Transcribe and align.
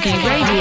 Sugi 0.00 0.28
Radio. 0.28 0.54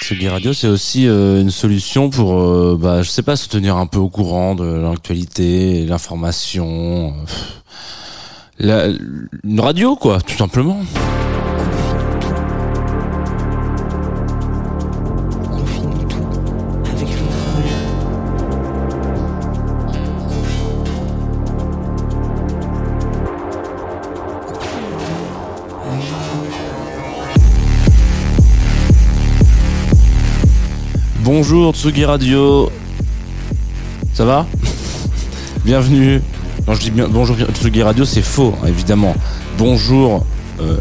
Tsugi 0.00 0.28
Radio, 0.28 0.52
c'est 0.52 0.68
aussi 0.68 1.08
euh, 1.08 1.40
une 1.40 1.50
solution 1.50 2.10
pour, 2.10 2.38
euh, 2.38 2.78
bah, 2.80 3.02
je 3.02 3.10
sais 3.10 3.22
pas, 3.22 3.34
se 3.34 3.48
tenir 3.48 3.76
un 3.76 3.86
peu 3.86 3.98
au 3.98 4.08
courant 4.08 4.54
de 4.54 4.64
l'actualité, 4.64 5.84
l'information. 5.84 7.12
une 8.60 9.60
radio, 9.60 9.96
quoi, 9.96 10.20
tout 10.20 10.36
simplement. 10.36 10.78
Bonjour 31.24 31.74
Tsugi 31.74 32.04
Radio. 32.04 32.70
Ça 34.12 34.26
va 34.26 34.46
Bienvenue. 35.64 36.20
Non, 36.68 36.74
je 36.74 36.80
dis 36.80 36.90
bien 36.90 37.08
bonjour 37.08 37.34
Tsugi 37.50 37.82
Radio, 37.82 38.04
c'est 38.04 38.20
faux, 38.20 38.54
évidemment. 38.66 39.14
Bonjour 39.56 40.26
euh, 40.60 40.76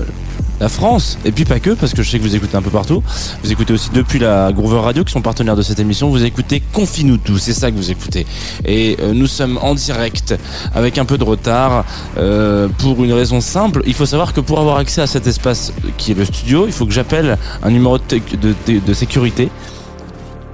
la 0.60 0.68
France, 0.68 1.18
et 1.24 1.32
puis 1.32 1.46
pas 1.46 1.62
que, 1.62 1.70
parce 1.70 1.94
que 1.94 2.04
je 2.04 2.10
sais 2.10 2.18
que 2.18 2.24
vous 2.24 2.36
écoutez 2.36 2.58
un 2.58 2.62
peu 2.62 2.72
partout. 2.72 3.02
Vous 3.42 3.54
écoutez 3.54 3.72
aussi 3.72 3.90
depuis 3.94 4.20
la 4.20 4.52
Groover 4.52 4.82
Radio, 4.82 5.06
qui 5.06 5.14
sont 5.14 5.22
partenaires 5.22 5.56
de 5.56 5.62
cette 5.62 5.80
émission. 5.80 6.10
Vous 6.10 6.26
écoutez 6.26 6.62
Confine-nous 6.74 7.20
tout, 7.20 7.38
c'est 7.38 7.54
ça 7.54 7.72
que 7.72 7.78
vous 7.78 7.90
écoutez. 7.90 8.28
Et 8.66 8.98
euh, 9.00 9.14
nous 9.14 9.28
sommes 9.28 9.58
en 9.62 9.76
direct, 9.76 10.36
avec 10.76 10.98
un 10.98 11.06
peu 11.06 11.18
de 11.18 11.24
retard, 11.24 11.86
euh, 12.18 12.68
pour 12.80 13.02
une 13.02 13.14
raison 13.14 13.40
simple. 13.40 13.82
Il 13.86 13.94
faut 13.94 14.06
savoir 14.06 14.34
que 14.34 14.42
pour 14.42 14.60
avoir 14.60 14.76
accès 14.76 15.00
à 15.00 15.08
cet 15.08 15.26
espace 15.26 15.72
qui 15.98 16.12
est 16.12 16.16
le 16.16 16.26
studio, 16.26 16.66
il 16.68 16.74
faut 16.74 16.86
que 16.86 16.92
j'appelle 16.92 17.38
un 17.64 17.72
numéro 17.72 17.98
de 17.98 18.94
sécurité 18.94 19.50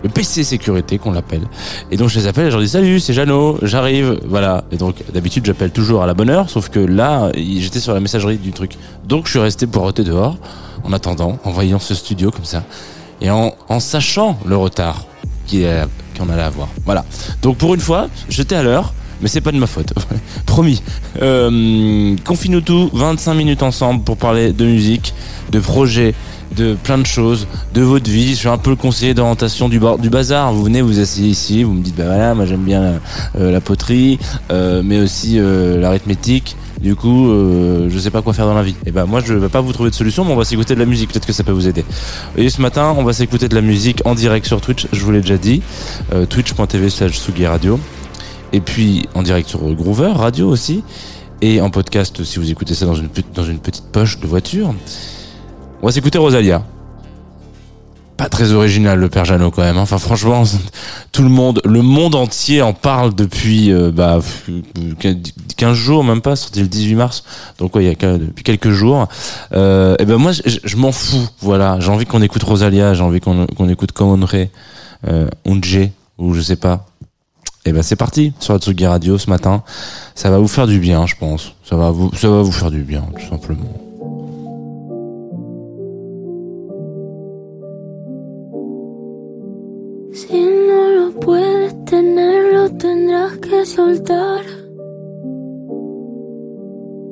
le 0.04 0.10
PC 0.10 0.44
sécurité 0.44 0.98
qu'on 0.98 1.12
l'appelle. 1.12 1.48
Et 1.92 1.98
donc 1.98 2.10
je 2.10 2.20
les 2.20 2.28
appelle 2.28 2.48
et 2.48 2.52
je 2.52 2.56
leur 2.56 2.64
dis 2.64 2.70
salut, 2.70 3.00
c'est 3.00 3.14
Jeannot, 3.14 3.60
j'arrive, 3.62 4.20
voilà. 4.28 4.64
Et 4.72 4.78
donc 4.78 4.96
d'habitude 5.14 5.46
j'appelle 5.46 5.72
toujours 5.72 6.04
à 6.04 6.08
la 6.08 6.14
bonne 6.14 6.30
heure, 6.30 6.50
sauf 6.50 6.70
que 6.70 6.80
là 6.80 7.32
j'étais 7.36 7.80
sur 7.80 7.94
la 7.94 8.00
messagerie 8.00 8.38
du 8.38 8.52
truc. 8.52 8.74
Donc 9.06 9.26
je 9.26 9.32
suis 9.32 9.40
resté 9.40 9.68
poireauté 9.68 10.04
dehors 10.04 10.38
en 10.84 10.94
attendant, 10.94 11.38
en 11.44 11.52
voyant 11.52 11.80
ce 11.80 11.94
studio 11.96 12.32
comme 12.32 12.46
ça 12.46 12.64
et 13.22 13.30
en, 13.30 13.54
en 13.68 13.80
sachant 13.80 14.38
le 14.46 14.56
retard 14.56 15.06
qu'on 15.50 16.30
allait 16.30 16.42
avoir. 16.42 16.68
Voilà. 16.86 17.04
Donc 17.42 17.58
pour 17.58 17.74
une 17.74 17.82
fois, 17.82 18.08
j'étais 18.30 18.56
à 18.56 18.64
l'heure. 18.64 18.94
Mais 19.22 19.28
c'est 19.28 19.42
pas 19.42 19.52
de 19.52 19.58
ma 19.58 19.68
faute, 19.68 19.94
promis. 20.46 20.82
Euh, 21.22 22.16
Confine-nous 22.24 22.62
tout, 22.62 22.90
25 22.94 23.34
minutes 23.34 23.64
ensemble 23.64 24.02
pour 24.06 24.16
parler 24.16 24.54
de 24.54 24.64
musique, 24.64 25.14
de 25.52 25.60
projets, 25.60 26.16
de 26.56 26.76
plein 26.76 26.98
de 26.98 27.06
choses, 27.06 27.48
de 27.74 27.82
votre 27.82 28.10
vie. 28.10 28.32
Je 28.32 28.40
suis 28.40 28.48
un 28.48 28.58
peu 28.58 28.70
le 28.70 28.76
conseiller 28.76 29.14
d'orientation 29.14 29.70
du, 29.70 29.80
du 30.00 30.10
bazar. 30.10 30.54
Vous 30.54 30.64
venez, 30.64 30.82
vous 30.82 31.00
asseyez 31.00 31.30
ici, 31.30 31.64
vous 31.64 31.74
me 31.74 31.84
dites, 31.84 31.96
bah 31.96 32.06
voilà, 32.06 32.34
moi 32.34 32.46
j'aime 32.46 32.64
bien 32.64 32.82
la, 32.82 32.94
euh, 33.40 33.52
la 33.52 33.62
poterie, 33.62 34.20
euh, 34.52 34.82
mais 34.84 35.00
aussi 35.00 35.40
euh, 35.40 35.80
l'arithmétique. 35.80 36.56
Du 36.82 36.96
coup, 36.96 37.28
je 37.28 38.00
sais 38.00 38.10
pas 38.10 38.22
quoi 38.22 38.32
faire 38.32 38.46
dans 38.46 38.54
la 38.54 38.64
vie. 38.64 38.74
Et 38.86 38.92
ben 38.92 39.06
moi, 39.06 39.20
je 39.20 39.34
vais 39.34 39.50
pas 39.50 39.60
vous 39.60 39.74
trouver 39.74 39.90
de 39.90 39.96
solution, 39.96 40.24
mais 40.24 40.32
on 40.32 40.38
va 40.38 40.46
s'écouter 40.46 40.76
de 40.76 40.80
la 40.80 40.86
musique. 40.86 41.12
Peut-être 41.12 41.26
que 41.26 41.34
ça 41.34 41.44
peut 41.44 41.52
vous 41.52 41.68
aider. 41.68 41.84
Et 42.38 42.50
ce 42.50 42.62
matin, 42.62 42.96
on 42.98 43.04
va 43.04 43.12
s'écouter 43.12 43.50
de 43.50 43.56
la 43.56 43.60
musique 43.60 44.02
en 44.06 44.16
direct 44.16 44.46
sur 44.46 44.62
Twitch. 44.62 44.88
Je 44.94 45.04
vous 45.04 45.12
l'ai 45.12 45.20
déjà 45.20 45.36
dit, 45.36 45.62
twitch.tv 46.30 46.90
slash 46.90 47.20
Sugi 47.20 47.46
Radio. 47.46 47.82
Et 48.54 48.62
puis 48.62 49.10
en 49.14 49.24
direct 49.24 49.50
sur 49.50 49.60
Groover 49.74 50.14
Radio 50.16 50.48
aussi. 50.48 50.86
Et 51.42 51.60
en 51.60 51.70
podcast 51.70 52.24
si 52.24 52.40
vous 52.40 52.50
écoutez 52.50 52.74
ça 52.76 52.86
dans 52.86 52.96
une 52.96 53.60
petite 53.60 53.92
poche 53.92 54.22
de 54.22 54.28
voiture. 54.28 54.74
On 55.82 55.86
va 55.86 55.92
s'écouter 55.92 56.18
Rosalia. 56.18 56.64
Pas 58.18 58.28
très 58.28 58.52
original 58.52 59.00
le 59.00 59.08
père 59.08 59.24
Jeannot 59.24 59.50
quand 59.50 59.62
même. 59.62 59.78
hein. 59.78 59.82
Enfin 59.82 59.98
franchement, 59.98 60.44
tout 61.14 61.24
le 61.24 61.30
monde, 61.30 61.62
le 61.64 61.82
monde 61.82 62.16
entier 62.16 62.62
en 62.62 62.74
parle 62.74 63.16
depuis 63.16 63.72
euh, 63.72 63.92
bah, 63.92 64.20
15 65.56 65.74
jours, 65.74 66.04
même 66.04 66.20
pas, 66.20 66.36
sorti 66.36 66.60
le 66.60 66.68
18 66.68 66.96
mars. 66.96 67.24
Donc 67.60 67.76
ouais, 67.76 67.86
il 67.86 67.88
y 67.88 68.06
a 68.06 68.18
depuis 68.18 68.44
quelques 68.44 68.72
jours. 68.72 69.08
Euh, 69.54 69.96
et 70.00 70.06
ben 70.06 70.18
moi, 70.18 70.34
je, 70.34 70.76
m'en 70.76 70.92
fous. 70.92 71.30
Voilà, 71.40 71.80
j'ai 71.80 71.90
envie 71.90 72.06
qu'on 72.06 72.22
écoute 72.22 72.44
Rosalia, 72.44 72.94
j'ai 72.94 73.04
envie 73.04 73.22
qu'on 73.22 73.70
écoute 73.70 73.94
Common 73.94 74.26
Ray, 74.26 74.50
euh, 75.08 75.30
ou 75.46 76.34
je 76.34 76.42
sais 76.42 76.58
pas. 76.58 76.88
Et 77.66 77.72
ben 77.72 77.84
c'est 77.84 77.96
parti 77.96 78.34
sur 78.40 78.52
la 78.52 78.60
Tsugi 78.60 78.86
Radio 78.86 79.18
ce 79.18 79.30
matin. 79.30 79.64
Ça 80.16 80.30
va 80.30 80.40
vous 80.40 80.48
faire 80.50 80.68
du 80.68 80.80
bien, 80.80 81.06
je 81.06 81.16
pense. 81.16 81.54
Ça 81.64 81.78
va 81.78 81.92
vous, 81.92 82.12
ça 82.16 82.28
va 82.28 82.42
vous 82.42 82.52
faire 82.52 82.72
du 82.72 82.84
bien, 82.84 83.06
tout 83.18 83.30
simplement. 83.30 83.89
Si 90.12 90.42
no 90.42 90.90
lo 90.90 91.20
puedes 91.20 91.86
tener, 91.86 92.54
lo 92.54 92.70
tendrás 92.78 93.38
que 93.38 93.64
soltar. 93.64 94.44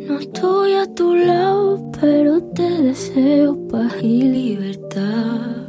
No 0.08 0.20
estoy 0.20 0.74
a 0.74 0.92
tu 0.96 1.14
lado, 1.14 1.92
pero 2.02 2.42
te 2.56 2.70
deseo 2.82 3.56
paz 3.68 3.94
y 4.02 4.24
libertad. 4.24 5.68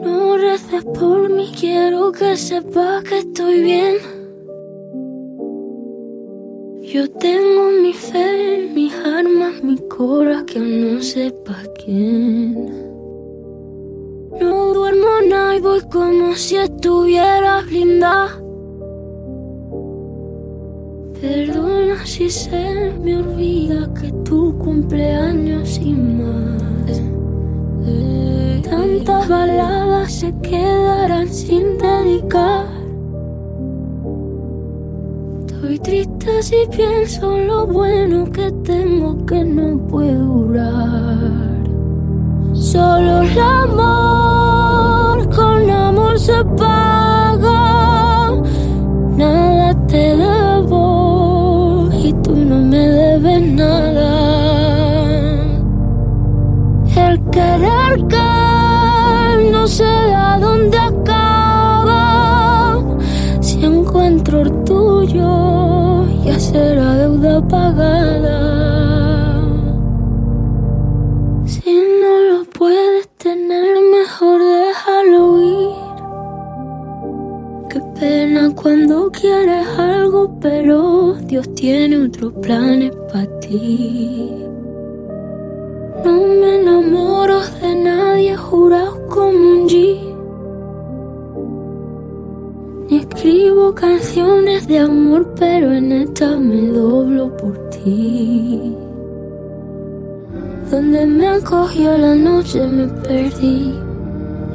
No 0.00 0.36
reces 0.36 0.84
por 0.84 1.30
mí, 1.30 1.52
quiero 1.58 2.10
que 2.10 2.36
sepas 2.36 3.04
que 3.04 3.18
estoy 3.18 3.60
bien. 3.60 3.94
Yo 6.82 7.08
tengo 7.10 7.70
mi 7.82 7.92
fe, 7.92 8.70
mis 8.74 8.94
armas, 8.94 9.62
mi 9.62 9.76
cora, 9.88 10.44
que 10.44 10.58
no 10.58 11.00
sepa 11.00 11.56
quién. 11.84 12.75
Nada 15.28 15.56
y 15.56 15.60
voy 15.60 15.80
como 15.90 16.34
si 16.34 16.56
estuviera 16.56 17.62
blindada. 17.62 18.28
Perdona 21.20 22.04
si 22.04 22.30
se 22.30 22.92
me 23.02 23.16
olvida 23.16 23.92
que 23.94 24.12
tu 24.24 24.56
cumpleaños 24.58 25.78
y 25.78 25.92
más. 25.92 27.02
Tantas 28.62 29.28
baladas 29.28 30.12
se 30.12 30.32
quedarán 30.42 31.28
sin 31.28 31.78
dedicar. 31.78 32.66
Estoy 35.46 35.78
triste 35.78 36.42
si 36.42 36.56
pienso 36.70 37.38
lo 37.38 37.66
bueno 37.66 38.30
que 38.30 38.52
tengo 38.64 39.24
que 39.26 39.42
no 39.44 39.78
puedo 39.88 40.24
durar. 40.24 41.64
Solo 42.52 43.22
el 43.22 43.38
amor 43.38 44.25
Dios 81.26 81.52
tiene 81.54 82.04
otros 82.04 82.32
planes 82.34 82.92
para 83.12 83.26
ti. 83.40 84.30
No 86.04 86.12
me 86.12 86.60
enamoro 86.60 87.40
de 87.60 87.74
nadie 87.74 88.36
jurado 88.36 89.06
como 89.08 89.28
un 89.28 89.68
G. 89.68 89.98
Ni 92.88 92.98
escribo 92.98 93.74
canciones 93.74 94.68
de 94.68 94.78
amor, 94.78 95.34
pero 95.36 95.72
en 95.72 95.90
esta 95.90 96.36
me 96.36 96.68
doblo 96.68 97.36
por 97.36 97.68
ti. 97.70 98.76
Donde 100.70 101.06
me 101.06 101.26
acogió 101.26 101.98
la 101.98 102.14
noche 102.14 102.64
me 102.68 102.86
perdí. 103.02 103.74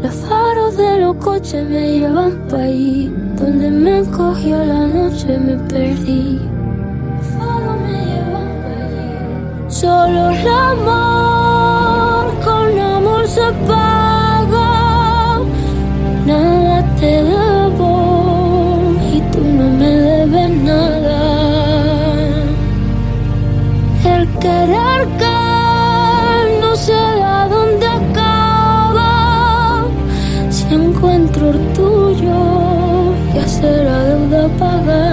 Los 0.01 0.15
faros 0.15 0.77
de 0.77 0.99
los 0.99 1.15
coches 1.17 1.69
me 1.69 1.99
llevan 1.99 2.47
pa' 2.49 2.61
ahí. 2.61 3.30
Donde 3.41 3.71
me 3.71 3.97
acogió 4.01 4.63
la 4.63 4.85
noche 4.85 5.39
me 5.39 5.55
perdí. 5.71 6.39
Faros 7.33 7.79
me. 7.87 8.01
Solo 9.67 10.29
el 10.29 10.47
amor, 10.47 12.25
con 12.45 12.79
amor 12.79 13.27
se 13.27 13.51
paga. 13.67 15.39
Nada 16.27 16.85
te 16.99 17.23
debo 17.23 17.91
y 19.11 19.19
tú 19.31 19.39
no 19.43 19.69
me 19.79 19.89
debes 19.89 20.51
nada. 20.71 21.19
El 24.05 24.27
querer 24.37 25.01
que 25.21 25.39
no 26.61 26.75
sé 26.75 26.93
a 27.23 27.47
dónde 27.49 27.87
acaba. 27.87 29.85
Si 30.51 30.63
encuentro 30.75 31.49
el 31.49 31.73
tuyo, 31.73 32.50
answer 33.63 33.89
all 33.89 34.23
of 34.23 34.29
the 34.29 34.47
bugger. 34.57 35.10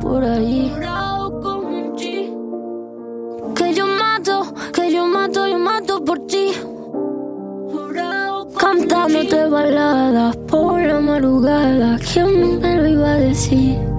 Por 0.00 0.24
ahí. 0.24 0.72
Que 3.54 3.74
yo 3.74 3.86
mato, 3.86 4.52
que 4.72 4.92
yo 4.92 5.06
mato, 5.06 5.46
yo 5.46 5.58
mato 5.58 6.04
por 6.04 6.18
ti. 6.26 6.52
Cantándote 8.58 9.46
baladas 9.46 10.36
por 10.36 10.80
la 10.80 11.00
madrugada. 11.00 11.98
¿Quién 12.12 12.60
me 12.60 12.76
lo 12.76 12.88
iba 12.88 13.12
a 13.12 13.16
decir? 13.16 13.97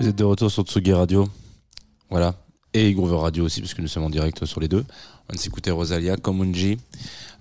Vous 0.00 0.06
êtes 0.06 0.14
de 0.14 0.22
retour 0.22 0.48
sur 0.48 0.62
Tsugi 0.62 0.92
Radio. 0.92 1.28
Voilà. 2.08 2.36
Et 2.72 2.92
Groover 2.92 3.16
Radio 3.16 3.46
aussi, 3.46 3.60
parce 3.60 3.74
que 3.74 3.82
nous 3.82 3.88
sommes 3.88 4.04
en 4.04 4.10
direct 4.10 4.44
sur 4.44 4.60
les 4.60 4.68
deux. 4.68 4.84
On 4.86 5.32
vient 5.32 5.36
de 5.36 5.40
s'écouter 5.40 5.72
Rosalia, 5.72 6.16
Komunji. 6.16 6.78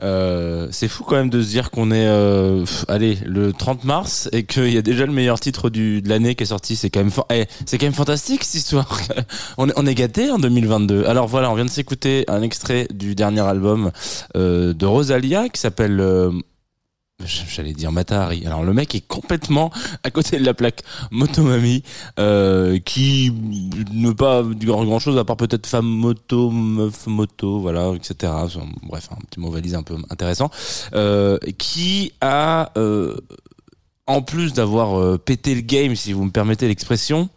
Euh, 0.01 0.67
c'est 0.71 0.87
fou 0.87 1.03
quand 1.03 1.17
même 1.17 1.29
de 1.29 1.39
se 1.39 1.49
dire 1.49 1.69
qu'on 1.69 1.91
est, 1.91 2.07
euh, 2.07 2.65
allez, 2.87 3.19
le 3.25 3.53
30 3.53 3.83
mars 3.83 4.27
et 4.31 4.43
qu'il 4.43 4.73
y 4.73 4.77
a 4.77 4.81
déjà 4.81 5.05
le 5.05 5.11
meilleur 5.11 5.39
titre 5.39 5.69
du, 5.69 6.01
de 6.01 6.09
l'année 6.09 6.33
qui 6.33 6.45
est 6.45 6.47
sorti. 6.47 6.75
C'est 6.75 6.89
quand 6.89 7.01
même, 7.03 7.11
eh, 7.29 7.45
c'est 7.67 7.77
quand 7.77 7.85
même 7.85 7.93
fantastique 7.93 8.43
cette 8.43 8.55
histoire. 8.55 9.01
on 9.59 9.69
est, 9.69 9.73
on 9.77 9.83
gâté 9.83 10.31
en 10.31 10.39
2022. 10.39 11.05
Alors 11.05 11.27
voilà, 11.27 11.51
on 11.51 11.55
vient 11.55 11.65
de 11.65 11.69
s'écouter 11.69 12.25
un 12.27 12.41
extrait 12.41 12.87
du 12.91 13.13
dernier 13.13 13.41
album 13.41 13.91
euh, 14.35 14.73
de 14.73 14.85
Rosalia 14.87 15.49
qui 15.49 15.61
s'appelle 15.61 15.99
euh, 15.99 16.31
J'allais 17.27 17.73
dire 17.73 17.91
Matahari. 17.91 18.45
Alors 18.45 18.63
le 18.63 18.73
mec 18.73 18.95
est 18.95 19.05
complètement 19.05 19.71
à 20.03 20.11
côté 20.11 20.39
de 20.39 20.45
la 20.45 20.53
plaque 20.53 20.83
Motomami, 21.11 21.83
euh, 22.19 22.79
qui 22.79 23.31
ne 23.91 24.11
pas 24.11 24.43
grand, 24.43 24.85
grand 24.85 24.99
chose 24.99 25.17
à 25.17 25.25
part 25.25 25.37
peut-être 25.37 25.67
femme 25.67 25.85
moto, 25.85 26.49
meuf 26.49 27.07
moto, 27.07 27.59
voilà, 27.59 27.93
etc. 27.95 28.31
Bref, 28.83 29.09
un 29.11 29.21
petit 29.29 29.39
mot 29.39 29.51
valise 29.51 29.75
un 29.75 29.83
peu 29.83 29.95
intéressant, 30.09 30.49
euh, 30.93 31.37
qui 31.57 32.13
a 32.21 32.71
euh, 32.77 33.15
en 34.07 34.21
plus 34.21 34.53
d'avoir 34.53 35.19
pété 35.19 35.53
le 35.53 35.61
game, 35.61 35.95
si 35.95 36.13
vous 36.13 36.23
me 36.23 36.31
permettez 36.31 36.67
l'expression, 36.67 37.29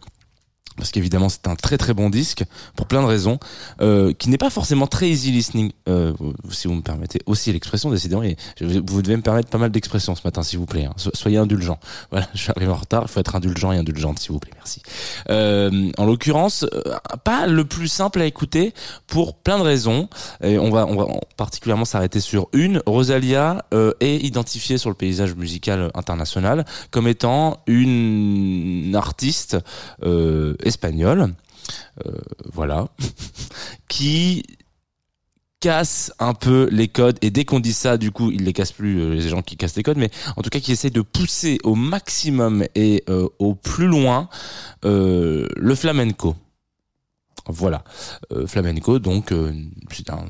parce 0.81 0.89
qu'évidemment 0.89 1.29
c'est 1.29 1.47
un 1.47 1.55
très 1.55 1.77
très 1.77 1.93
bon 1.93 2.09
disque 2.09 2.43
pour 2.75 2.87
plein 2.87 3.03
de 3.03 3.05
raisons, 3.05 3.37
euh, 3.81 4.13
qui 4.13 4.29
n'est 4.29 4.39
pas 4.39 4.49
forcément 4.49 4.87
très 4.87 5.07
easy 5.09 5.31
listening, 5.31 5.71
euh, 5.87 6.11
si 6.49 6.67
vous 6.67 6.73
me 6.73 6.81
permettez 6.81 7.19
aussi 7.27 7.53
l'expression. 7.53 7.91
Décidément, 7.91 8.23
vous 8.59 9.01
devez 9.03 9.15
me 9.15 9.21
permettre 9.21 9.49
pas 9.51 9.59
mal 9.59 9.69
d'expressions 9.69 10.15
ce 10.15 10.21
matin, 10.25 10.41
s'il 10.41 10.57
vous 10.57 10.65
plaît. 10.65 10.85
hein. 10.85 10.93
So- 10.97 11.11
Soyez 11.13 11.37
indulgents. 11.37 11.79
Voilà, 12.09 12.27
je 12.33 12.41
suis 12.41 12.51
arrivé 12.55 12.71
en 12.71 12.75
retard. 12.75 13.03
Il 13.03 13.09
faut 13.09 13.19
être 13.19 13.35
indulgent 13.35 13.71
et 13.71 13.77
indulgente, 13.77 14.17
s'il 14.17 14.31
vous 14.31 14.39
plaît. 14.39 14.51
Merci. 14.55 14.81
Euh, 15.29 15.91
en 15.99 16.05
l'occurrence, 16.05 16.65
pas 17.23 17.45
le 17.45 17.63
plus 17.63 17.87
simple 17.87 18.19
à 18.19 18.25
écouter 18.25 18.73
pour 19.05 19.35
plein 19.35 19.59
de 19.59 19.63
raisons. 19.63 20.09
Et 20.43 20.57
on 20.57 20.71
va, 20.71 20.87
on 20.87 20.95
va 20.95 21.05
particulièrement 21.37 21.85
s'arrêter 21.85 22.19
sur 22.21 22.47
une. 22.53 22.81
Rosalia 22.87 23.63
est 23.99 24.15
identifiée 24.17 24.79
sur 24.79 24.89
le 24.89 24.95
paysage 24.95 25.35
musical 25.35 25.91
international 25.93 26.65
comme 26.89 27.07
étant 27.07 27.59
une 27.67 28.93
artiste 28.95 29.57
espagnole, 30.71 31.33
euh, 32.05 32.11
voilà, 32.53 32.87
qui 33.87 34.43
casse 35.59 36.11
un 36.17 36.33
peu 36.33 36.67
les 36.71 36.87
codes. 36.87 37.17
Et 37.21 37.29
dès 37.29 37.45
qu'on 37.45 37.59
dit 37.59 37.73
ça 37.73 37.97
du 37.97 38.09
coup 38.09 38.31
il 38.31 38.45
les 38.45 38.53
casse 38.53 38.71
plus 38.71 38.99
euh, 38.99 39.13
les 39.13 39.29
gens 39.29 39.43
qui 39.43 39.57
cassent 39.57 39.75
les 39.75 39.83
codes 39.83 39.97
mais 39.97 40.09
en 40.35 40.41
tout 40.41 40.49
cas 40.49 40.59
qui 40.59 40.71
essaie 40.71 40.89
de 40.89 41.01
pousser 41.01 41.59
au 41.63 41.75
maximum 41.75 42.65
et 42.73 43.03
euh, 43.09 43.27
au 43.37 43.53
plus 43.53 43.85
loin 43.85 44.27
le 44.83 45.75
flamenco 45.75 46.35
voilà. 47.47 47.83
Euh, 48.31 48.47
flamenco 48.47 48.99
donc 48.99 49.31
euh, 49.31 49.53
c'est 49.91 50.09
un, 50.09 50.25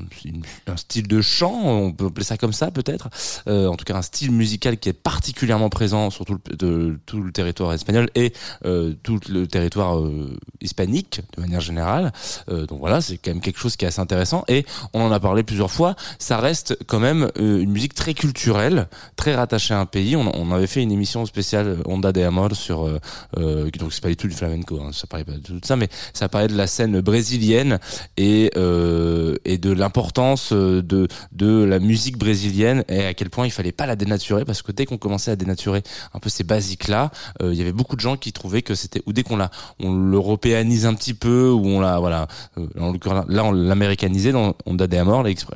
un 0.66 0.76
style 0.76 1.08
de 1.08 1.20
chant 1.20 1.52
on 1.64 1.92
peut 1.92 2.06
appeler 2.06 2.24
ça 2.24 2.36
comme 2.36 2.52
ça 2.52 2.70
peut-être. 2.70 3.08
Euh, 3.48 3.66
en 3.66 3.76
tout 3.76 3.84
cas 3.84 3.96
un 3.96 4.02
style 4.02 4.30
musical 4.30 4.78
qui 4.78 4.88
est 4.88 4.92
particulièrement 4.92 5.68
présent 5.68 6.10
sur 6.10 6.24
tout 6.24 6.34
le, 6.34 6.56
de, 6.56 6.98
tout 7.06 7.22
le 7.22 7.32
territoire 7.32 7.72
espagnol 7.72 8.08
et 8.14 8.32
euh, 8.64 8.94
tout 9.02 9.20
le 9.28 9.46
territoire 9.46 9.98
euh, 9.98 10.36
hispanique 10.60 11.20
de 11.36 11.40
manière 11.40 11.60
générale. 11.60 12.12
Euh, 12.48 12.66
donc 12.66 12.80
voilà 12.80 13.00
c'est 13.00 13.18
quand 13.18 13.30
même 13.30 13.40
quelque 13.40 13.58
chose 13.58 13.76
qui 13.76 13.84
est 13.84 13.88
assez 13.88 14.00
intéressant. 14.00 14.44
Et 14.48 14.64
on 14.92 15.02
en 15.02 15.12
a 15.12 15.20
parlé 15.20 15.42
plusieurs 15.42 15.70
fois 15.70 15.94
ça 16.18 16.38
reste 16.38 16.78
quand 16.86 17.00
même 17.00 17.30
une 17.38 17.70
musique 17.70 17.94
très 17.94 18.14
culturelle 18.14 18.88
très 19.16 19.34
rattachée 19.34 19.74
à 19.74 19.80
un 19.80 19.86
pays. 19.86 20.16
On, 20.16 20.30
on 20.34 20.52
avait 20.52 20.66
fait 20.66 20.82
une 20.82 20.92
émission 20.92 21.26
spéciale 21.26 21.78
Onda 21.84 22.12
de 22.12 22.22
Amor 22.22 22.54
sur 22.54 22.88
donc 23.36 23.92
c'est 23.92 24.02
pas 24.02 24.08
du 24.08 24.16
tout 24.16 24.28
du 24.28 24.34
flamenco 24.34 24.80
hein, 24.80 24.90
ça 24.92 25.06
parlait 25.06 25.24
pas 25.24 25.32
de 25.32 25.38
tout 25.38 25.60
ça 25.64 25.76
mais 25.76 25.88
ça 26.12 26.28
parlait 26.28 26.48
de 26.48 26.56
la 26.56 26.66
scène 26.66 27.00
brésilienne 27.12 27.78
et 28.16 28.50
euh, 28.56 29.36
et 29.44 29.58
de 29.58 29.70
l'importance 29.72 30.52
euh, 30.52 30.82
de 30.92 31.00
de 31.32 31.62
la 31.72 31.78
musique 31.78 32.16
brésilienne 32.16 32.84
et 32.88 33.04
à 33.04 33.14
quel 33.14 33.28
point 33.30 33.44
il 33.46 33.50
fallait 33.58 33.76
pas 33.80 33.86
la 33.86 33.96
dénaturer 33.96 34.44
parce 34.44 34.62
que 34.62 34.72
dès 34.72 34.86
qu'on 34.86 34.98
commençait 34.98 35.30
à 35.30 35.36
dénaturer 35.36 35.82
un 36.14 36.18
peu 36.20 36.30
ces 36.30 36.44
basiques 36.44 36.88
là 36.88 37.10
il 37.42 37.54
y 37.54 37.60
avait 37.60 37.72
beaucoup 37.80 37.96
de 37.96 38.00
gens 38.08 38.16
qui 38.16 38.32
trouvaient 38.32 38.62
que 38.62 38.74
c'était 38.74 39.02
ou 39.06 39.12
dès 39.12 39.22
qu'on 39.24 39.36
la 39.36 39.50
on 39.78 39.92
l'européanise 39.94 40.86
un 40.86 40.94
petit 40.94 41.14
peu 41.14 41.50
ou 41.50 41.66
on 41.66 41.80
la 41.80 41.98
voilà 41.98 42.26
euh, 42.58 42.66
là 43.28 43.44
on 43.44 43.52
l'américanisait 43.52 44.32
dans 44.32 44.54
Onda 44.66 44.86
de 44.86 44.96
Amor 44.96 45.22
l'ex- 45.22 45.46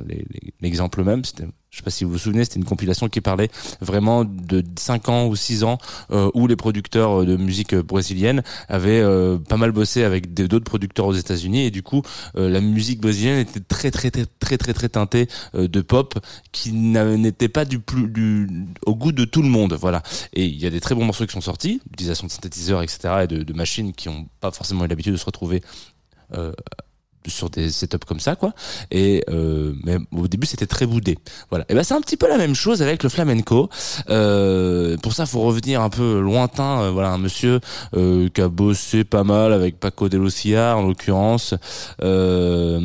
l'exemple 0.60 1.02
même 1.04 1.24
c'était 1.24 1.46
Je 1.76 1.82
sais 1.82 1.84
pas 1.84 1.90
si 1.90 2.04
vous 2.04 2.12
vous 2.12 2.18
souvenez, 2.18 2.42
c'était 2.44 2.56
une 2.58 2.64
compilation 2.64 3.10
qui 3.10 3.20
parlait 3.20 3.50
vraiment 3.82 4.24
de 4.24 4.64
5 4.78 5.10
ans 5.10 5.26
ou 5.26 5.36
6 5.36 5.62
ans 5.62 5.76
euh, 6.10 6.30
où 6.32 6.46
les 6.46 6.56
producteurs 6.56 7.26
de 7.26 7.36
musique 7.36 7.74
brésilienne 7.74 8.42
avaient 8.70 9.02
euh, 9.02 9.36
pas 9.36 9.58
mal 9.58 9.72
bossé 9.72 10.02
avec 10.02 10.32
d'autres 10.32 10.64
producteurs 10.64 11.04
aux 11.04 11.12
États-Unis 11.12 11.66
et 11.66 11.70
du 11.70 11.82
coup 11.82 12.00
euh, 12.38 12.48
la 12.48 12.62
musique 12.62 13.02
brésilienne 13.02 13.40
était 13.40 13.60
très 13.60 13.90
très 13.90 14.10
très 14.10 14.24
très 14.24 14.56
très 14.56 14.72
très 14.72 14.88
teintée 14.88 15.28
euh, 15.54 15.68
de 15.68 15.82
pop 15.82 16.18
qui 16.50 16.72
n'était 16.72 17.50
pas 17.50 17.66
du 17.66 17.78
plus 17.78 18.08
du 18.08 18.48
au 18.86 18.94
goût 18.94 19.12
de 19.12 19.26
tout 19.26 19.42
le 19.42 19.50
monde. 19.50 19.74
Voilà. 19.74 20.02
Et 20.32 20.46
il 20.46 20.56
y 20.56 20.66
a 20.66 20.70
des 20.70 20.80
très 20.80 20.94
bons 20.94 21.04
morceaux 21.04 21.26
qui 21.26 21.32
sont 21.34 21.42
sortis, 21.42 21.82
d'utilisation 21.90 22.26
de 22.26 22.32
synthétiseurs, 22.32 22.82
etc. 22.82 23.24
et 23.24 23.26
de, 23.26 23.52
machines 23.52 23.92
qui 23.92 24.08
ont 24.08 24.26
pas 24.40 24.50
forcément 24.50 24.86
eu 24.86 24.88
l'habitude 24.88 25.12
de 25.12 25.18
se 25.18 25.26
retrouver 25.26 25.62
euh, 26.34 26.52
sur 27.30 27.50
des 27.50 27.70
setups 27.70 28.04
comme 28.06 28.20
ça 28.20 28.36
quoi. 28.36 28.52
Et 28.90 29.24
euh, 29.30 29.74
mais 29.84 29.96
au 30.12 30.28
début 30.28 30.46
c'était 30.46 30.66
très 30.66 30.86
boudé. 30.86 31.18
Voilà. 31.50 31.64
Et 31.68 31.74
ben 31.74 31.82
c'est 31.82 31.94
un 31.94 32.00
petit 32.00 32.16
peu 32.16 32.28
la 32.28 32.38
même 32.38 32.54
chose 32.54 32.82
avec 32.82 33.02
le 33.02 33.08
flamenco. 33.08 33.68
Euh, 34.10 34.96
pour 34.98 35.12
ça 35.12 35.26
faut 35.26 35.40
revenir 35.40 35.80
un 35.80 35.90
peu 35.90 36.20
lointain 36.20 36.80
euh, 36.82 36.90
voilà 36.90 37.10
un 37.10 37.18
monsieur 37.18 37.60
euh, 37.94 38.28
qui 38.28 38.40
a 38.40 38.48
bossé 38.48 39.04
pas 39.04 39.24
mal 39.24 39.52
avec 39.52 39.78
Paco 39.80 40.08
de 40.08 40.18
Lucia 40.18 40.76
en 40.76 40.82
l'occurrence. 40.86 41.54
Euh, 42.02 42.78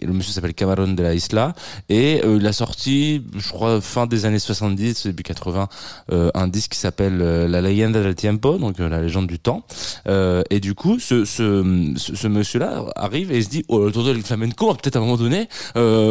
le 0.00 0.12
monsieur 0.12 0.32
s'appelle 0.32 0.54
Camarón 0.54 0.94
de 0.94 1.02
la 1.02 1.14
Isla. 1.14 1.54
Et 1.88 2.22
il 2.24 2.46
a 2.46 2.52
sorti 2.52 3.22
je 3.36 3.48
crois 3.48 3.80
fin 3.80 4.06
des 4.06 4.24
années 4.26 4.38
70 4.38 5.06
début 5.06 5.22
80 5.22 5.68
euh, 6.12 6.30
un 6.34 6.48
disque 6.48 6.72
qui 6.72 6.78
s'appelle 6.78 7.18
La 7.18 7.60
Leyenda 7.60 8.02
del 8.02 8.14
Tiempo 8.14 8.58
donc 8.58 8.78
la 8.78 9.00
légende 9.00 9.26
du 9.26 9.38
temps. 9.38 9.64
Et 10.50 10.60
du 10.60 10.74
coup, 10.74 10.98
ce, 10.98 11.24
ce, 11.24 11.92
ce, 11.96 12.14
ce 12.14 12.28
monsieur-là 12.28 12.84
arrive 12.96 13.32
et 13.32 13.42
se 13.42 13.48
dit, 13.48 13.53
oh, 13.68 13.78
autour 13.78 14.04
de 14.04 14.12
le 14.12 14.22
flamenco, 14.22 14.74
peut-être 14.74 14.96
à 14.96 14.98
un 14.98 15.02
moment 15.02 15.16
donné, 15.16 15.48
euh, 15.76 16.10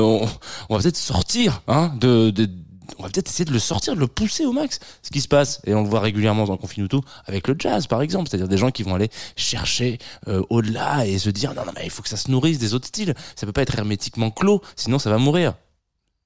on, 0.69 0.75
va 0.75 0.81
peut-être 0.81 0.97
sortir, 0.97 1.62
hein, 1.67 1.91
on 2.01 3.03
va 3.03 3.09
peut-être 3.09 3.29
essayer 3.29 3.45
de 3.45 3.51
le 3.51 3.59
sortir, 3.59 3.95
de 3.95 4.00
le 4.00 4.07
pousser 4.07 4.45
au 4.45 4.51
max. 4.51 4.79
Ce 5.01 5.09
qui 5.09 5.21
se 5.21 5.27
passe, 5.27 5.62
et 5.65 5.73
on 5.73 5.83
le 5.83 5.89
voit 5.89 6.00
régulièrement 6.00 6.45
dans 6.45 6.57
Confinuto, 6.57 7.01
avec 7.25 7.47
le 7.47 7.55
jazz, 7.57 7.88
par 7.88 8.01
exemple, 8.01 8.29
c'est-à-dire 8.29 8.47
des 8.47 8.57
gens 8.57 8.71
qui 8.71 8.83
vont 8.83 8.95
aller 8.95 9.09
chercher 9.35 9.97
euh, 10.27 10.41
au-delà 10.50 11.05
et 11.05 11.17
se 11.17 11.29
dire, 11.29 11.53
non, 11.53 11.65
non, 11.65 11.71
mais 11.75 11.81
il 11.85 11.89
faut 11.89 12.01
que 12.01 12.09
ça 12.09 12.17
se 12.17 12.29
nourrisse 12.29 12.59
des 12.59 12.73
autres 12.73 12.88
styles. 12.88 13.13
Ça 13.35 13.45
peut 13.45 13.53
pas 13.53 13.62
être 13.62 13.77
hermétiquement 13.77 14.31
clos, 14.31 14.62
sinon 14.75 15.00
ça 15.00 15.09
va 15.09 15.17
mourir. 15.17 15.53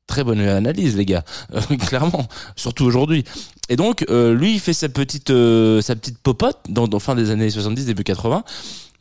Très 0.07 0.24
bonne 0.24 0.39
analyse, 0.39 0.95
les 0.95 1.05
gars, 1.05 1.24
Euh, 1.53 1.62
clairement, 1.77 2.27
surtout 2.55 2.86
aujourd'hui. 2.86 3.25
Et 3.69 3.75
donc, 3.75 4.05
lui, 4.09 4.53
il 4.53 4.59
fait 4.59 4.74
sa 4.74 4.89
petite, 4.89 5.27
sa 5.27 5.95
petite 5.95 6.17
popote 6.19 6.59
dans, 6.69 6.88
dans 6.88 7.00
fin 7.00 7.15
des 7.15 7.31
années 7.31 7.50
70, 7.50 7.86
début 7.86 8.03
80. 8.03 8.43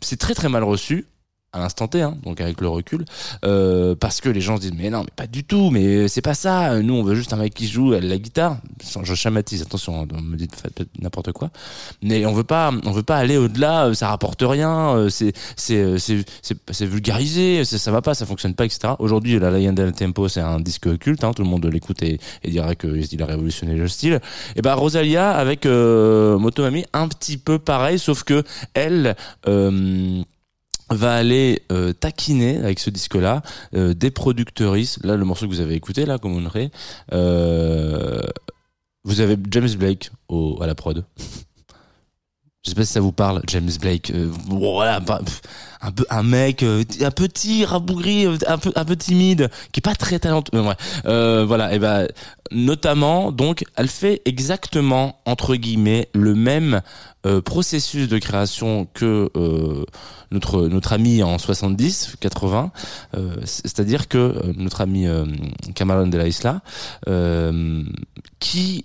C'est 0.01 0.19
très 0.19 0.35
très 0.35 0.49
mal 0.49 0.65
reçu 0.65 1.07
à 1.57 1.61
l'instant 1.61 1.89
T, 1.89 2.03
hein, 2.03 2.17
donc 2.23 2.41
avec 2.41 2.61
le 2.61 2.69
recul, 2.69 3.05
euh, 3.45 3.95
parce 3.99 4.21
que 4.21 4.29
les 4.29 4.41
gens 4.41 4.57
se 4.57 4.63
disent 4.63 4.75
mais 4.77 4.91
non, 4.91 5.01
mais 5.01 5.11
pas 5.17 5.27
du 5.27 5.43
tout, 5.45 5.71
mais 5.71 6.07
c'est 6.09 6.21
pas 6.23 6.35
ça. 6.35 6.81
Nous, 6.83 6.95
on 6.95 7.03
veut 7.03 7.15
juste 7.15 7.33
un 7.33 7.37
mec 7.37 7.55
qui 7.55 7.67
joue 7.67 7.93
la 7.93 8.19
guitare. 8.19 8.59
Je 9.03 9.15
chamatise, 9.15 9.63
attention, 9.63 10.03
hein, 10.03 10.07
on 10.17 10.21
me 10.21 10.37
dit 10.37 10.49
n'importe 11.01 11.33
quoi. 11.33 11.51
Mais 12.03 12.27
on 12.27 12.33
veut 12.33 12.45
pas, 12.45 12.71
on 12.85 12.91
veut 12.93 13.03
pas 13.03 13.17
aller 13.17 13.37
au-delà. 13.37 13.87
euh, 13.87 13.95
Ça 13.95 14.09
rapporte 14.09 14.43
rien. 14.43 14.95
euh, 14.97 15.09
C'est 15.09 15.33
c'est 15.57 15.97
c'est 15.99 16.87
vulgarisé. 16.87 17.65
Ça 17.65 17.91
va 17.91 18.03
pas, 18.03 18.15
ça 18.15 18.27
fonctionne 18.27 18.55
pas, 18.55 18.65
etc. 18.67 18.95
Aujourd'hui, 18.99 19.39
la 19.39 19.51
Lion 19.51 19.73
del 19.73 19.93
Tempo, 19.93 20.29
c'est 20.29 20.41
un 20.41 20.61
disque 20.61 20.99
culte. 20.99 21.25
Hein, 21.25 21.33
tout 21.35 21.43
le 21.43 21.49
monde 21.49 21.65
l'écoute 21.67 22.03
et, 22.03 22.21
et 22.45 22.51
dirait 22.51 22.77
que 22.77 22.87
il 22.89 23.23
a 23.23 23.27
révolutionné 23.27 23.75
le 23.75 23.89
style. 23.89 24.21
Et 24.57 24.63
ben 24.63 24.75
Rosalia 24.75 25.31
avec 25.33 25.65
Motomami, 25.67 26.85
un 26.93 27.09
petit 27.09 27.39
peu 27.39 27.59
pareil, 27.59 27.99
sauf 27.99 28.23
que 28.25 28.43
elle. 28.75 29.17
Va 30.91 31.15
aller 31.15 31.63
euh, 31.73 31.93
taquiner 31.93 32.59
avec 32.59 32.79
ce 32.79 32.91
disque-là 32.91 33.43
euh, 33.75 33.95
des 33.95 34.11
producteuristes. 34.11 35.05
Là, 35.05 35.17
le 35.17 35.25
morceau 35.25 35.47
que 35.47 35.51
vous 35.51 35.61
avez 35.61 35.75
écouté, 35.75 36.07
là, 36.07 36.19
comme 36.19 36.35
on 36.37 36.41
dirait, 36.41 36.71
euh, 37.13 38.21
vous 39.05 39.21
avez 39.21 39.37
James 39.51 39.75
Blake 39.77 40.11
à 40.61 40.67
la 40.67 40.75
prod. 40.75 41.05
Je 42.67 42.71
sais 42.71 42.75
pas 42.75 42.85
si 42.85 42.93
ça 42.95 43.01
vous 43.01 43.13
parle, 43.13 43.43
James 43.47 43.71
Blake. 43.81 44.11
Euh, 44.11 44.29
voilà, 44.49 44.99
bah, 44.99 45.21
un 45.81 45.93
peu 45.93 46.05
un 46.11 46.25
mec, 46.25 46.65
euh, 46.65 46.83
un 47.01 47.13
petit 47.13 47.65
rabougri, 47.65 48.27
euh, 48.27 48.37
un 48.49 48.59
peu 48.59 48.73
un 48.75 48.85
peu 48.85 48.97
timide, 48.97 49.51
qui 49.71 49.79
est 49.79 49.83
pas 49.83 49.95
très 49.95 50.19
talentueux. 50.19 50.61
ouais. 50.61 50.75
Euh, 51.05 51.45
voilà, 51.47 51.73
et 51.73 51.79
ben 51.79 52.09
notamment, 52.51 53.31
donc, 53.31 53.65
elle 53.77 53.87
fait 53.87 54.21
exactement 54.25 55.21
entre 55.27 55.55
guillemets 55.55 56.09
le 56.13 56.35
même 56.35 56.83
euh, 57.25 57.41
processus 57.41 58.09
de 58.09 58.19
création 58.19 58.89
que 58.95 59.31
notre 60.33 60.67
notre 60.67 60.93
ami 60.93 61.23
en 61.23 61.39
70 61.39 62.17
80 62.21 62.73
euh, 63.17 63.37
c'est-à-dire 63.45 64.09
que 64.09 64.53
notre 64.57 64.81
ami 64.81 65.07
Cameron 65.75 66.09
de 66.09 66.19
la 66.19 66.27
Isla 66.27 66.63
qui 68.41 68.85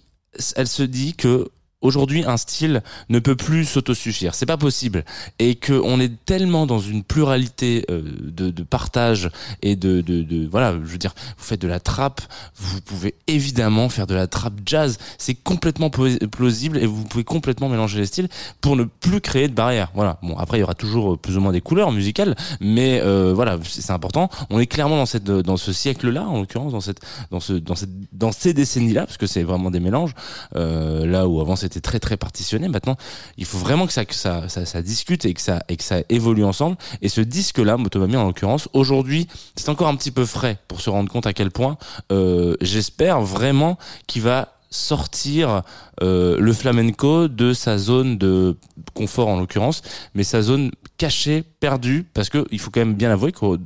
elle 0.55 0.67
se 0.67 0.83
dit 0.83 1.13
que 1.13 1.49
Aujourd'hui, 1.81 2.23
un 2.25 2.37
style 2.37 2.83
ne 3.09 3.19
peut 3.19 3.35
plus 3.35 3.65
s'autosuffire. 3.65 4.35
C'est 4.35 4.45
pas 4.45 4.57
possible. 4.57 5.03
Et 5.39 5.55
que 5.55 5.73
on 5.73 5.99
est 5.99 6.11
tellement 6.25 6.65
dans 6.65 6.79
une 6.79 7.03
pluralité 7.03 7.85
euh, 7.89 8.01
de, 8.21 8.51
de 8.51 8.63
partage 8.63 9.29
et 9.61 9.75
de, 9.75 10.01
de, 10.01 10.21
de 10.21 10.47
voilà, 10.47 10.73
je 10.73 10.91
veux 10.91 10.97
dire, 10.97 11.13
vous 11.37 11.43
faites 11.43 11.61
de 11.61 11.67
la 11.67 11.79
trappe, 11.79 12.21
vous 12.55 12.81
pouvez 12.81 13.15
évidemment 13.27 13.89
faire 13.89 14.07
de 14.07 14.13
la 14.15 14.27
trappe 14.27 14.59
jazz. 14.65 14.97
C'est 15.17 15.33
complètement 15.35 15.89
pla- 15.89 16.19
plausible 16.31 16.77
et 16.77 16.85
vous 16.85 17.03
pouvez 17.03 17.23
complètement 17.23 17.69
mélanger 17.69 17.99
les 17.99 18.05
styles 18.05 18.29
pour 18.61 18.75
ne 18.75 18.83
plus 18.83 19.21
créer 19.21 19.47
de 19.47 19.53
barrière. 19.53 19.91
Voilà. 19.95 20.19
Bon, 20.21 20.37
après, 20.37 20.57
il 20.57 20.61
y 20.61 20.63
aura 20.63 20.75
toujours 20.75 21.13
euh, 21.13 21.17
plus 21.17 21.37
ou 21.37 21.41
moins 21.41 21.51
des 21.51 21.61
couleurs 21.61 21.91
musicales, 21.91 22.35
mais 22.59 22.99
euh, 23.01 23.33
voilà, 23.33 23.57
c'est 23.63 23.91
important. 23.91 24.29
On 24.49 24.59
est 24.59 24.67
clairement 24.67 24.97
dans 24.97 25.05
cette, 25.05 25.23
dans 25.23 25.57
ce 25.57 25.73
siècle-là, 25.73 26.23
en 26.27 26.39
l'occurrence, 26.39 26.73
dans 26.73 26.81
cette, 26.81 26.99
dans 27.31 27.39
ce, 27.39 27.53
dans 27.53 27.75
cette, 27.75 27.89
dans 28.11 28.31
ces 28.31 28.53
décennies-là, 28.53 29.05
parce 29.05 29.17
que 29.17 29.27
c'est 29.27 29.43
vraiment 29.43 29.71
des 29.71 29.79
mélanges. 29.79 30.11
Euh, 30.55 31.05
là 31.05 31.27
où 31.27 31.39
avant 31.41 31.55
c'était 31.55 31.70
très 31.79 31.99
très 31.99 32.17
partitionné, 32.17 32.67
maintenant 32.67 32.97
il 33.37 33.45
faut 33.45 33.57
vraiment 33.57 33.87
que 33.87 33.93
ça, 33.93 34.05
que 34.05 34.15
ça, 34.15 34.49
ça, 34.49 34.81
discute 34.81 35.25
et 35.25 35.33
que 35.33 35.41
ça, 35.41 35.63
et 35.69 35.77
que 35.77 35.83
ça 35.83 36.01
évolue 36.09 36.43
ensemble. 36.43 36.77
Et 37.01 37.09
ce 37.09 37.21
disque-là, 37.21 37.77
Motomami 37.77 38.17
en 38.17 38.25
l'occurrence, 38.25 38.67
aujourd'hui, 38.73 39.27
c'est 39.55 39.69
encore 39.69 39.87
un 39.87 39.95
petit 39.95 40.11
peu 40.11 40.25
frais 40.25 40.57
pour 40.67 40.81
se 40.81 40.89
rendre 40.89 41.09
compte 41.09 41.27
à 41.27 41.33
quel 41.33 41.51
point 41.51 41.77
euh, 42.11 42.55
j'espère 42.61 43.21
vraiment 43.21 43.77
qu'il 44.07 44.23
va 44.23 44.53
sortir 44.71 45.63
euh, 46.01 46.37
le 46.39 46.53
flamenco 46.53 47.27
de 47.27 47.53
sa 47.53 47.77
zone 47.77 48.17
de 48.17 48.57
confort 48.93 49.27
en 49.27 49.37
l'occurrence, 49.37 49.81
mais 50.15 50.23
sa 50.23 50.41
zone 50.41 50.71
cachée, 50.97 51.43
perdue, 51.59 52.05
parce 52.13 52.29
que 52.29 52.45
il 52.51 52.59
faut 52.59 52.71
quand 52.71 52.79
même 52.79 52.95
bien 52.95 53.11
avouer 53.11 53.33
qu'au 53.33 53.57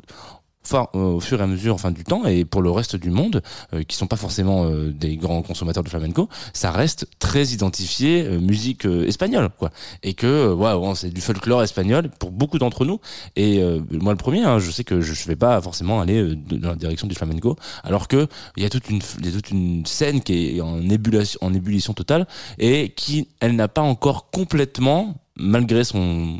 euh, 0.73 0.87
au 0.93 1.19
fur 1.19 1.39
et 1.39 1.43
à 1.43 1.47
mesure 1.47 1.73
enfin 1.75 1.91
du 1.91 2.03
temps 2.03 2.25
et 2.25 2.45
pour 2.45 2.61
le 2.61 2.71
reste 2.71 2.95
du 2.95 3.09
monde 3.09 3.41
euh, 3.73 3.83
qui 3.83 3.95
sont 3.95 4.07
pas 4.07 4.15
forcément 4.15 4.65
euh, 4.65 4.91
des 4.91 5.17
grands 5.17 5.41
consommateurs 5.41 5.83
de 5.83 5.89
flamenco 5.89 6.29
ça 6.53 6.71
reste 6.71 7.07
très 7.19 7.45
identifié 7.47 8.23
euh, 8.23 8.39
musique 8.39 8.85
espagnole 8.85 9.49
quoi. 9.57 9.71
Et 10.03 10.13
que 10.13 10.53
ouais, 10.53 10.73
bon, 10.73 10.95
c'est 10.95 11.09
du 11.09 11.21
folklore 11.21 11.63
espagnol 11.63 12.09
pour 12.19 12.31
beaucoup 12.31 12.59
d'entre 12.59 12.85
nous. 12.85 12.99
Et 13.35 13.61
moi 13.91 14.13
le 14.13 14.17
premier 14.17 14.43
hein, 14.43 14.59
je 14.59 14.71
sais 14.71 14.83
que 14.83 15.01
je, 15.01 15.13
je 15.13 15.27
vais 15.27 15.35
pas 15.35 15.61
forcément 15.61 16.01
aller 16.01 16.35
dans 16.35 16.69
la 16.69 16.75
direction 16.75 17.07
du 17.07 17.15
flamenco 17.15 17.55
alors 17.83 18.07
que 18.07 18.27
il 18.57 18.63
y 18.63 18.65
a 18.65 18.69
toute 18.69 18.89
une 18.89 19.01
y 19.23 19.27
a 19.27 19.31
toute 19.31 19.49
une 19.49 19.85
scène 19.85 20.21
qui 20.21 20.57
est 20.57 20.61
en 20.61 20.81
ébullition 20.89 21.39
en 21.41 21.53
ébullition 21.53 21.93
totale 21.93 22.27
et 22.57 22.89
qui 22.89 23.27
elle 23.39 23.55
n'a 23.55 23.67
pas 23.67 23.81
encore 23.81 24.29
complètement 24.29 25.15
malgré 25.35 25.83
son 25.83 26.39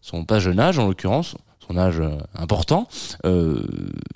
son 0.00 0.24
pas 0.24 0.38
jeune 0.38 0.60
âge 0.60 0.78
en 0.78 0.86
l'occurrence 0.86 1.36
son 1.66 1.76
âge 1.76 2.00
euh, 2.00 2.16
important, 2.34 2.88
euh, 3.24 3.64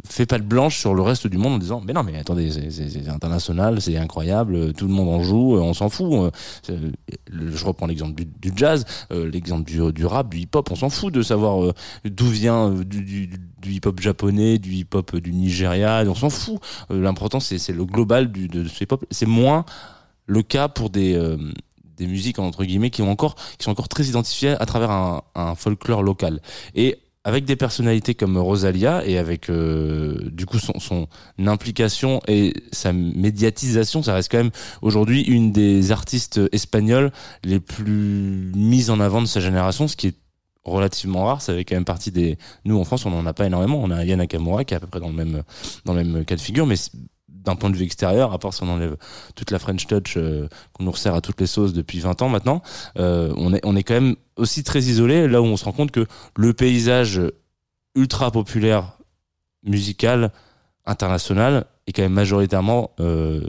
fait 0.07 0.27
pas 0.27 0.39
de 0.39 0.45
blanche 0.45 0.79
sur 0.79 0.95
le 0.95 1.03
reste 1.03 1.27
du 1.27 1.39
monde 1.39 1.55
en 1.55 1.59
disant 1.59 1.83
mais 1.85 1.93
non 1.93 2.03
mais 2.03 2.19
attendez 2.19 2.51
c'est- 2.51 3.09
international, 3.09 3.81
c'est 3.81 3.97
incroyable, 3.97 4.55
euh, 4.55 4.73
tout 4.73 4.87
le 4.87 4.93
monde 4.93 5.09
en 5.09 5.23
joue, 5.23 5.57
on 5.57 5.75
s'en 5.75 5.89
fout. 5.89 6.33
Je 6.69 7.65
reprends 7.65 7.87
l'exemple 7.87 8.15
du, 8.15 8.53
jazz, 8.55 8.85
l'exemple 9.11 9.65
du, 9.65 10.07
rap, 10.07 10.29
du 10.31 10.39
hip-hop, 10.41 10.71
on 10.71 10.77
s'en 10.77 10.91
fout 10.91 11.13
de 11.13 11.23
savoir 11.23 11.73
d'où 12.05 12.27
vient 12.27 12.71
du, 12.71 13.31
hip-hop 13.65 14.01
japonais, 14.01 14.59
du 14.59 14.73
hip-hop 14.73 15.17
du 15.17 15.33
Nigeria, 15.33 16.03
on 16.07 16.15
s'en 16.15 16.31
fout. 16.31 16.61
L'important 16.91 17.41
c'est 17.41 17.73
le 17.73 17.85
global 17.85 18.31
du, 18.31 18.49
de 18.49 18.67
ce 18.67 18.85
hip-hop. 18.85 19.05
C'est 19.11 19.27
moins 19.27 19.65
le 20.27 20.43
cas 20.43 20.69
pour 20.69 20.91
des 20.91 21.19
des 21.97 22.07
musiques 22.07 22.39
entre 22.39 22.65
guillemets 22.65 22.91
qui 22.91 23.03
ont 23.03 23.11
encore 23.11 23.35
qui 23.59 23.65
sont 23.65 23.73
encore 23.73 23.89
très 23.89 24.05
identifiées 24.05 24.55
à 24.61 24.67
travers 24.67 24.91
un 24.91 25.55
folklore 25.57 26.03
local 26.03 26.41
et 26.75 26.99
avec 27.29 27.45
des 27.45 27.57
personnalités 27.57 28.15
comme 28.15 28.39
Rosalia 28.39 29.05
et 29.05 29.19
avec 29.19 29.51
euh, 29.51 30.31
du 30.33 30.47
coup 30.47 30.59
son, 30.59 30.81
son 30.81 31.09
implication 31.47 32.23
et 32.27 32.55
sa 32.73 32.95
médiatisation, 32.95 34.03
ça 34.03 34.15
reste 34.15 34.31
quand 34.31 34.39
même 34.39 34.51
aujourd'hui 34.81 35.25
une 35.25 35.53
des 35.53 35.93
artistes 35.93 36.41
espagnols 36.53 37.13
les 37.45 37.61
plus 37.61 38.51
mises 38.57 38.89
en 38.89 38.99
avant 38.99 39.21
de 39.21 39.27
sa 39.27 39.41
génération, 39.41 39.89
ce 39.89 39.97
qui 39.97 40.07
est 40.07 40.15
relativement 40.65 41.27
rare. 41.27 41.43
Ça 41.43 41.53
fait 41.53 41.67
quand 41.67 41.77
même 41.77 41.85
partie 41.85 42.11
des. 42.11 42.39
Nous 42.65 42.79
en 42.79 42.85
France, 42.85 43.05
on 43.05 43.13
en 43.13 43.27
a 43.27 43.35
pas 43.35 43.45
énormément. 43.45 43.79
On 43.83 43.91
a 43.91 44.07
Yana 44.07 44.23
Nakamura 44.23 44.65
qui 44.65 44.73
est 44.73 44.79
à 44.79 44.81
peu 44.81 44.87
près 44.87 45.01
dans 45.01 45.09
le 45.09 45.15
même 45.15 45.43
dans 45.85 45.93
le 45.93 46.05
même 46.05 46.25
cas 46.25 46.35
de 46.35 46.41
figure, 46.41 46.67
mais 46.67 46.77
d'un 47.45 47.57
point 47.57 47.71
de 47.71 47.77
vue 47.77 47.85
extérieur, 47.85 48.33
à 48.33 48.39
part 48.39 48.53
si 48.53 48.63
on 48.63 48.69
enlève 48.69 48.97
toute 49.35 49.51
la 49.51 49.59
French 49.59 49.87
Touch 49.87 50.17
euh, 50.17 50.49
qu'on 50.73 50.85
nous 50.85 50.91
resserre 50.91 51.15
à 51.15 51.21
toutes 51.21 51.41
les 51.41 51.47
sauces 51.47 51.73
depuis 51.73 52.01
20 52.01 52.23
ans 52.23 52.29
maintenant, 52.29 52.63
euh, 52.99 53.33
on 53.37 53.55
est 53.55 53.61
on 53.65 53.77
est 53.77 53.83
quand 53.83 53.95
même 53.95 54.17
aussi 54.37 54.65
très 54.65 54.81
isolé. 54.81 55.29
Là 55.29 55.41
où 55.41 55.45
on 55.45 55.57
se 55.57 55.65
rend 55.65 55.73
compte 55.73 55.91
que 55.91 56.07
le 56.37 56.53
paysage 56.53 57.21
ultra 57.95 58.31
populaire 58.31 58.99
musical 59.65 60.31
international 60.87 61.67
est 61.87 61.93
quand 61.93 62.03
même 62.03 62.13
majoritairement 62.13 62.93
euh, 63.01 63.47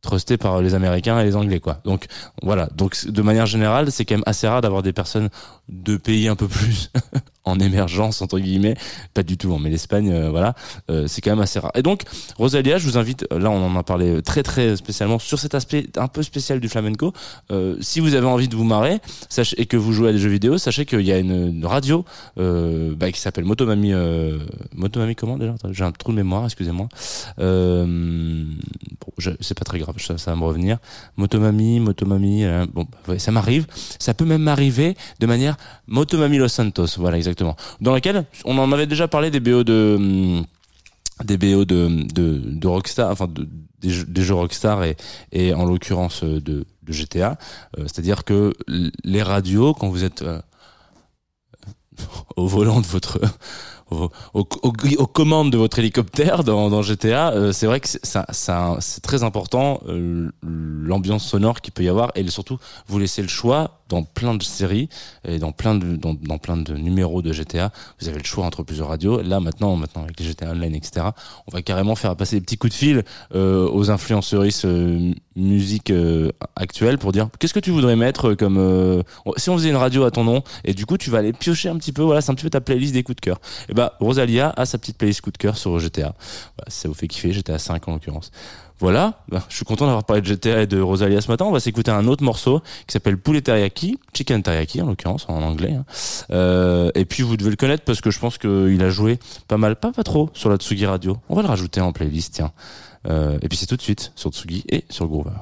trusté 0.00 0.36
par 0.36 0.60
les 0.62 0.74
Américains 0.74 1.18
et 1.20 1.24
les 1.24 1.36
Anglais, 1.36 1.60
quoi. 1.60 1.80
Donc 1.84 2.06
voilà. 2.42 2.68
Donc 2.74 3.06
de 3.06 3.22
manière 3.22 3.46
générale, 3.46 3.90
c'est 3.90 4.04
quand 4.04 4.14
même 4.14 4.22
assez 4.26 4.46
rare 4.46 4.60
d'avoir 4.60 4.82
des 4.82 4.92
personnes 4.92 5.28
de 5.68 5.96
pays 5.96 6.28
un 6.28 6.36
peu 6.36 6.48
plus 6.48 6.90
en 7.48 7.58
émergence 7.58 8.22
entre 8.22 8.38
guillemets. 8.38 8.76
Pas 9.14 9.22
du 9.22 9.36
tout, 9.36 9.52
hein, 9.52 9.58
mais 9.60 9.70
l'Espagne, 9.70 10.10
euh, 10.12 10.30
voilà, 10.30 10.54
euh, 10.90 11.06
c'est 11.06 11.20
quand 11.20 11.30
même 11.30 11.40
assez 11.40 11.58
rare. 11.58 11.72
Et 11.74 11.82
donc 11.82 12.02
Rosalia, 12.36 12.78
je 12.78 12.86
vous 12.86 12.98
invite. 12.98 13.26
Là, 13.30 13.50
on 13.50 13.64
en 13.64 13.76
a 13.76 13.82
parlé 13.82 14.22
très 14.22 14.42
très 14.42 14.76
spécialement 14.76 15.18
sur 15.18 15.38
cet 15.38 15.54
aspect 15.54 15.86
un 15.96 16.08
peu 16.08 16.22
spécial 16.22 16.60
du 16.60 16.68
flamenco. 16.68 17.12
Euh, 17.50 17.76
si 17.80 18.00
vous 18.00 18.14
avez 18.14 18.26
envie 18.26 18.48
de 18.48 18.56
vous 18.56 18.64
marrer, 18.64 19.00
et 19.56 19.66
que 19.66 19.76
vous 19.76 19.92
jouez 19.92 20.10
à 20.10 20.12
des 20.12 20.18
jeux 20.18 20.28
vidéo, 20.30 20.58
sachez 20.58 20.84
qu'il 20.84 21.02
y 21.02 21.12
a 21.12 21.18
une, 21.18 21.64
radio 21.64 22.04
euh, 22.38 22.94
bah, 22.94 23.12
qui 23.12 23.20
s'appelle 23.20 23.44
Motomami. 23.44 23.92
Euh, 23.92 24.38
Motomami 24.74 25.14
comment 25.14 25.36
déjà? 25.36 25.54
J'ai 25.70 25.84
un 25.84 25.92
trou 25.92 26.12
de 26.12 26.16
mémoire, 26.16 26.44
excusez-moi. 26.44 26.88
Euh, 27.38 27.84
bon, 27.86 29.12
c'est 29.40 29.58
pas 29.58 29.64
très 29.64 29.78
grave, 29.78 29.96
ça, 29.98 30.14
va 30.14 30.36
me 30.36 30.44
revenir. 30.44 30.78
Motomami, 31.16 31.80
Motomami, 31.80 32.44
euh, 32.44 32.66
bon, 32.72 32.86
bah, 33.06 33.18
ça 33.18 33.32
m'arrive. 33.32 33.66
Ça 33.98 34.14
peut 34.14 34.24
même 34.24 34.42
m'arriver 34.42 34.96
de 35.20 35.26
manière 35.26 35.56
Motomami 35.86 36.38
Los 36.38 36.48
Santos, 36.48 36.86
voilà 36.96 37.16
exactement. 37.16 37.37
Dans 37.80 37.92
laquelle 37.92 38.24
on 38.44 38.58
en 38.58 38.72
avait 38.72 38.86
déjà 38.86 39.08
parlé 39.08 39.30
des 39.30 39.40
BO 39.40 39.64
de 39.64 39.96
hum, 39.98 40.46
des 41.24 41.36
BO 41.36 41.64
de 41.64 42.06
de, 42.12 42.40
de 42.44 42.66
Rockstar, 42.66 43.10
enfin 43.10 43.26
de, 43.26 43.48
des, 43.80 44.22
jeux, 44.22 44.34
Rockstar 44.34 44.82
et 45.32 45.54
en 45.54 45.64
l'occurrence 45.64 46.22
euh, 46.24 46.40
de, 46.40 46.64
GTA. 46.86 47.38
Euh, 47.76 47.82
C'est-à-dire 47.82 48.24
que 48.24 48.54
les 49.04 49.22
radios, 49.22 49.74
quand 49.74 49.88
vous 49.88 50.04
êtes 50.04 50.22
euh, 50.22 50.40
au 52.36 52.46
volant 52.46 52.80
de 52.80 52.86
votre 52.86 53.20
au- 53.90 54.10
au- 54.34 54.40
au- 54.62 54.72
aux 54.98 55.06
commandes 55.06 55.50
de 55.50 55.58
votre 55.58 55.78
hélicoptère 55.78 56.44
dans, 56.44 56.70
dans 56.70 56.82
GTA, 56.82 57.32
euh, 57.32 57.52
c'est 57.52 57.66
vrai 57.66 57.80
que 57.80 57.88
ça, 57.88 58.26
c'est 58.80 59.00
très 59.02 59.22
important 59.22 59.80
euh, 59.88 60.30
l'ambiance 60.42 61.24
sonore 61.26 61.60
qu'il 61.60 61.72
peut 61.72 61.82
y 61.84 61.88
avoir 61.88 62.10
et 62.14 62.26
surtout 62.28 62.58
vous 62.86 62.98
laissez 62.98 63.22
le 63.22 63.28
choix 63.28 63.78
dans 63.88 64.02
plein 64.02 64.34
de 64.34 64.42
séries 64.42 64.90
et 65.26 65.38
dans 65.38 65.50
plein 65.52 65.74
de 65.74 65.96
dans, 65.96 66.14
plein 66.38 66.58
de 66.58 66.74
numéros 66.74 67.22
de 67.22 67.32
GTA, 67.32 67.72
vous 68.00 68.08
avez 68.08 68.18
le 68.18 68.24
choix 68.24 68.44
entre 68.44 68.62
plusieurs 68.62 68.88
radios. 68.88 69.22
Là 69.22 69.40
maintenant, 69.40 69.76
maintenant 69.76 70.02
avec 70.04 70.20
les 70.20 70.26
GTA 70.26 70.50
Online, 70.50 70.74
etc., 70.74 71.06
on 71.46 71.52
va 71.52 71.62
carrément 71.62 71.94
faire 71.96 72.14
passer 72.14 72.36
des 72.36 72.42
petits 72.42 72.58
coups 72.58 72.72
de 72.74 72.78
fil 72.78 73.04
euh, 73.34 73.66
aux 73.70 73.90
influenceuristes 73.90 74.66
euh, 74.66 75.12
musique 75.36 75.90
euh, 75.90 76.30
actuelle 76.56 76.98
pour 76.98 77.12
dire 77.12 77.28
qu'est-ce 77.38 77.54
que 77.54 77.60
tu 77.60 77.70
voudrais 77.70 77.96
mettre 77.96 78.34
comme 78.34 78.58
euh, 78.58 79.02
si 79.38 79.48
on 79.48 79.56
faisait 79.56 79.70
une 79.70 79.76
radio 79.76 80.04
à 80.04 80.10
ton 80.10 80.24
nom 80.24 80.42
et 80.64 80.74
du 80.74 80.84
coup 80.84 80.98
tu 80.98 81.08
vas 81.10 81.18
aller 81.18 81.32
piocher 81.32 81.68
un 81.70 81.76
petit 81.78 81.92
peu 81.92 82.02
voilà 82.02 82.20
c'est 82.20 82.30
un 82.32 82.34
petit 82.34 82.42
peu 82.44 82.50
ta 82.50 82.60
playlist 82.60 82.92
des 82.92 83.02
coups 83.04 83.16
de 83.16 83.20
cœur 83.20 83.40
et 83.68 83.72
bah 83.78 83.94
Rosalia 84.00 84.52
a 84.56 84.66
sa 84.66 84.76
petite 84.76 84.98
playlist 84.98 85.20
coup 85.20 85.30
de 85.30 85.38
cœur 85.38 85.56
sur 85.56 85.78
GTA 85.78 86.14
voilà, 86.56 86.68
ça 86.68 86.88
vous 86.88 86.94
fait 86.94 87.06
kiffer 87.06 87.32
GTA 87.32 87.58
5 87.58 87.86
en 87.88 87.92
l'occurrence 87.92 88.32
voilà, 88.80 89.14
Bah, 89.28 89.42
je 89.48 89.56
suis 89.56 89.64
content 89.64 89.86
d'avoir 89.86 90.04
parlé 90.04 90.22
de 90.22 90.26
GTA 90.26 90.62
et 90.62 90.66
de 90.68 90.80
Rosalia 90.80 91.20
ce 91.20 91.28
matin. 91.28 91.44
On 91.46 91.50
va 91.50 91.58
s'écouter 91.58 91.90
un 91.90 92.06
autre 92.06 92.22
morceau 92.22 92.60
qui 92.86 92.92
s'appelle 92.92 93.18
Poulet 93.18 93.40
Teriyaki, 93.40 93.98
Chicken 94.14 94.40
Teriyaki 94.40 94.80
en 94.80 94.86
l'occurrence 94.86 95.26
en 95.28 95.42
anglais. 95.42 95.72
hein. 95.72 95.84
Euh, 96.30 96.92
et 96.94 97.04
puis 97.04 97.24
vous 97.24 97.36
devez 97.36 97.50
le 97.50 97.56
connaître 97.56 97.82
parce 97.82 98.00
que 98.00 98.12
je 98.12 98.20
pense 98.20 98.38
qu'il 98.38 98.80
a 98.80 98.88
joué 98.88 99.18
pas 99.48 99.56
mal, 99.56 99.74
pas 99.74 99.90
pas 99.90 100.04
trop 100.04 100.30
sur 100.32 100.48
la 100.48 100.58
Tsugi 100.58 100.86
Radio. 100.86 101.16
On 101.28 101.34
va 101.34 101.42
le 101.42 101.48
rajouter 101.48 101.80
en 101.80 101.90
playlist, 101.90 102.34
tiens. 102.34 102.52
Euh, 103.08 103.36
et 103.42 103.48
puis 103.48 103.58
c'est 103.58 103.66
tout 103.66 103.76
de 103.76 103.82
suite 103.82 104.12
sur 104.14 104.30
Tsugi 104.30 104.62
et 104.68 104.84
sur 104.90 105.08
Groover. 105.08 105.32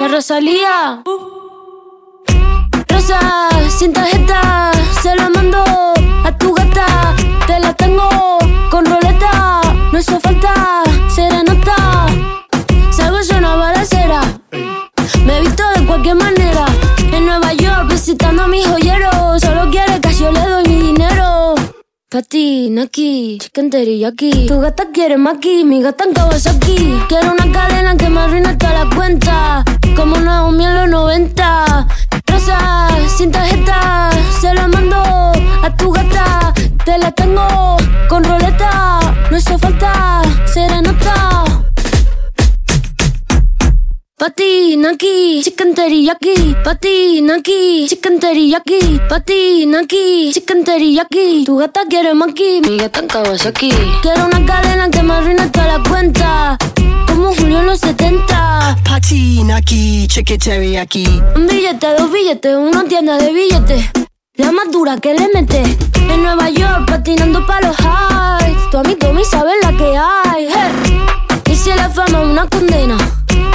La 0.00 0.08
Rosalía. 0.08 1.04
Sin 3.70 3.90
tarjeta, 3.94 4.70
se 5.00 5.16
la 5.16 5.30
mando 5.30 5.64
a 6.24 6.36
tu 6.36 6.52
gata. 6.52 7.14
Te 7.46 7.58
la 7.58 7.72
tengo 7.72 8.06
con 8.70 8.84
roleta, 8.84 9.62
no 9.90 9.98
hizo 9.98 10.20
falta 10.20 10.82
serenata. 11.08 12.04
Salgo 12.90 13.16
es 13.18 13.30
una 13.30 13.56
balacera, 13.56 14.20
me 15.24 15.38
he 15.38 15.40
visto 15.40 15.62
de 15.74 15.86
cualquier 15.86 16.16
manera. 16.16 16.66
En 17.10 17.24
Nueva 17.24 17.54
York 17.54 17.88
visitando 17.88 18.42
a 18.42 18.48
mis 18.48 18.66
joyeros, 18.66 19.40
solo 19.40 19.70
quiere 19.70 19.98
que 20.02 20.12
yo 20.12 20.30
le 20.30 20.40
doy 20.40 20.64
mi 20.68 20.82
dinero. 20.88 21.54
Pati, 22.10 22.68
Naki, 22.68 23.38
chicken 23.38 23.70
teriyaki 23.70 24.46
Tu 24.48 24.60
gata 24.60 24.84
quiere 24.92 25.18
maki, 25.18 25.64
mi 25.64 25.82
gata 25.82 26.04
en 26.04 26.14
Kawasaki 26.14 27.02
Quiero 27.06 27.32
una 27.32 27.52
cadena 27.52 27.98
que 27.98 28.08
me 28.08 28.20
arruine 28.20 28.56
toda 28.56 28.84
la 28.84 28.96
cuenta 28.96 29.62
Como 29.94 30.16
Naomi 30.16 30.64
en 30.64 30.74
los 30.74 30.88
90 30.88 31.86
Sin 33.16 33.30
tarjeta, 33.32 34.10
se 34.40 34.54
la 34.54 34.68
mando 34.68 34.96
a 34.96 35.76
tu 35.76 35.90
gata. 35.92 36.52
Te 36.84 36.98
la 36.98 37.10
tengo 37.12 37.76
con 38.08 38.24
roleta, 38.24 39.00
no 39.30 39.36
hizo 39.36 39.58
falta 39.58 40.22
serenata. 40.46 41.44
Pati, 44.16 44.76
Naki, 44.76 45.42
chicken 45.44 45.74
teriyaki. 45.74 46.56
Pati, 46.64 47.22
Naki, 47.22 47.86
chicken 47.88 48.18
teriyaki. 48.18 49.00
Pati, 49.08 49.66
Naki, 49.66 50.32
chicken 50.32 50.64
teriyaki. 50.64 51.44
Tu 51.44 51.56
gata 51.56 51.80
quiere 51.88 52.14
maki, 52.14 52.60
mi 52.62 52.76
gata 52.78 53.00
en 53.00 53.08
Kawasaki. 53.08 53.70
Quiero 54.02 54.26
una 54.26 54.44
cadena 54.44 54.90
que 54.90 55.02
me 55.02 55.14
arruine 55.14 55.48
toda 55.50 55.78
la 55.78 55.88
cuenta 55.88 56.58
Como 57.18 57.34
Julio 57.34 57.58
en 57.58 57.66
los 57.66 57.80
70 57.80 58.78
Pati, 58.84 59.42
naki, 59.42 60.06
chicken 60.06 60.38
teriyaki. 60.38 61.04
Un 61.34 61.48
billete, 61.48 61.88
dos 61.98 62.12
billetes, 62.12 62.56
una 62.56 62.84
tienda 62.84 63.18
de 63.18 63.32
billetes. 63.32 63.90
La 64.34 64.52
más 64.52 64.70
dura 64.70 64.96
que 64.98 65.14
le 65.14 65.28
mete. 65.34 65.64
En 66.08 66.22
Nueva 66.22 66.48
York 66.48 66.86
patinando 66.86 67.44
pa' 67.44 67.60
los 67.60 67.76
highs 67.80 68.70
Tu 68.70 68.78
amigo 68.78 68.98
Tommy 69.00 69.24
sabe 69.24 69.50
la 69.60 69.76
que 69.76 69.96
hay 69.98 70.48
hey. 70.48 71.00
Y 71.50 71.56
si 71.56 71.70
la 71.70 71.90
fama 71.90 72.20
una 72.20 72.48
condena 72.48 72.96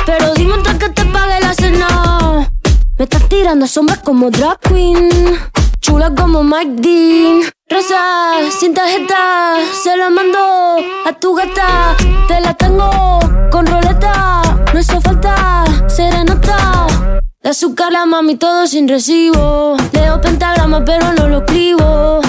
Pero 0.05 0.33
dime 0.33 0.55
antes 0.55 0.75
que 0.75 0.89
te 0.89 1.05
pague 1.05 1.39
la 1.39 1.53
cena. 1.53 2.49
Me 2.97 3.05
estás 3.05 3.29
tirando 3.29 3.65
sombras 3.65 3.99
como 3.99 4.29
drag 4.29 4.59
queen. 4.59 5.09
Chula 5.79 6.13
como 6.13 6.43
Mike 6.43 6.81
Dean 6.81 7.43
Rosa, 7.73 8.51
sin 8.51 8.71
tarjeta 8.71 9.55
Se 9.83 9.97
la 9.97 10.11
mando 10.11 10.77
a 11.07 11.13
tu 11.19 11.33
gata. 11.33 11.95
Te 12.27 12.39
la 12.39 12.53
tengo 12.53 13.19
con 13.49 13.65
roleta 13.65 14.41
No 14.71 14.79
hizo 14.79 15.01
falta 15.01 15.65
serenata 15.87 16.85
de 17.41 17.49
azúcar 17.49 17.91
la 17.91 18.05
mami 18.05 18.35
todo 18.35 18.67
sin 18.67 18.87
recibo. 18.87 19.75
Leo 19.91 20.21
pentagrama 20.21 20.85
pero 20.85 21.11
no 21.13 21.27
lo 21.27 21.39
escribo 21.39 22.21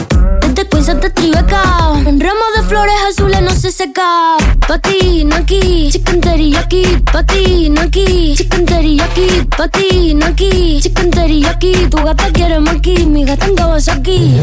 Desde 0.55 0.69
Queens 0.69 0.88
hasta 0.88 1.11
Tribeca. 1.11 1.90
Un 2.07 2.21
ramo 2.21 2.45
de 2.57 2.62
flores 2.62 2.95
azules 3.09 3.43
no 3.43 3.51
se 3.51 3.73
seca. 3.73 4.37
Pati, 4.69 5.25
Naki, 5.25 5.90
chicken 5.90 6.21
teriyaki 6.21 7.03
Pati, 7.12 7.71
Naki, 7.71 8.35
chicken 8.37 8.64
teriyaki 8.64 9.49
Pati, 9.57 10.14
Naki, 10.14 10.81
chicken 10.81 11.11
teriyaki 11.11 11.88
Tu 11.90 11.97
gata 11.97 12.31
quiere 12.33 12.61
maki, 12.61 13.05
mi 13.05 13.25
gata 13.25 13.47
en 13.47 13.57
Kawasaki 13.57 14.40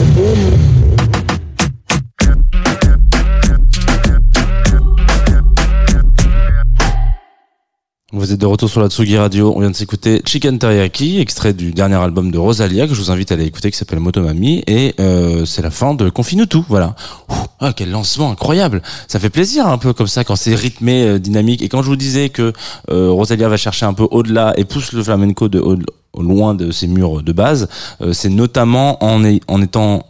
Vous 8.13 8.34
êtes 8.34 8.41
de 8.41 8.45
retour 8.45 8.69
sur 8.69 8.82
la 8.82 8.89
Tsugi 8.89 9.17
Radio. 9.17 9.54
On 9.56 9.62
vient 9.62 9.71
de 9.71 9.76
s'écouter 9.76 10.21
Chicken 10.26 10.60
Teriyaki, 10.60 11.21
extrait 11.21 11.54
du 11.54 11.71
dernier 11.71 11.95
album 11.95 12.30
de 12.30 12.38
Rosalia 12.38 12.86
que 12.86 12.93
je 12.93 13.00
vous 13.00 13.10
invite 13.10 13.32
à 13.32 13.36
aller 13.36 13.45
écouter, 13.45 13.71
qui 13.71 13.78
s'appelle 13.78 14.02
Motomami. 14.02 14.65
Et 14.67 14.93
euh, 15.00 15.45
c'est 15.45 15.62
la 15.62 15.71
fin 15.71 15.93
de 15.93 16.10
Confine 16.10 16.45
tout. 16.45 16.65
Voilà. 16.67 16.93
Ah, 17.62 17.71
quel 17.74 17.89
lancement 17.89 18.32
incroyable. 18.32 18.82
Ça 19.08 19.17
fait 19.19 19.30
plaisir 19.30 19.65
un 19.65 19.78
peu 19.78 19.93
comme 19.93 20.08
ça 20.08 20.26
quand 20.26 20.36
c'est 20.36 20.56
rythmé, 20.56 21.04
euh, 21.06 21.19
dynamique. 21.19 21.62
Et 21.62 21.69
quand 21.69 21.84
je 21.84 21.88
vous 21.88 21.95
disais 21.95 22.28
que 22.28 22.52
euh, 22.89 23.12
Rosalia 23.12 23.47
va 23.47 23.56
chercher 23.56 23.86
un 23.86 23.93
peu 23.93 24.08
au-delà 24.12 24.56
et 24.58 24.65
pousse 24.65 24.91
le 24.91 25.04
flamenco 25.04 25.47
de 25.47 25.60
au, 25.60 25.78
loin 26.21 26.54
de 26.54 26.71
ses 26.71 26.88
murs 26.88 27.24
de 27.24 27.32
base, 27.32 27.69
euh, 28.02 28.12
c'est 28.12 28.30
notamment 28.30 29.02
en, 29.02 29.24
étant 29.62 30.06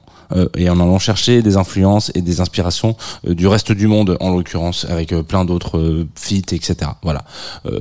et 0.55 0.69
en 0.69 0.79
allant 0.79 0.99
chercher 0.99 1.41
des 1.41 1.57
influences 1.57 2.11
et 2.15 2.21
des 2.21 2.41
inspirations 2.41 2.95
euh, 3.27 3.33
du 3.33 3.47
reste 3.47 3.71
du 3.71 3.87
monde, 3.87 4.17
en 4.19 4.31
l'occurrence, 4.31 4.85
avec 4.89 5.13
euh, 5.13 5.23
plein 5.23 5.45
d'autres 5.45 5.77
euh, 5.77 6.07
feats, 6.15 6.53
etc. 6.53 6.75
Voilà. 7.03 7.23
Euh, 7.65 7.79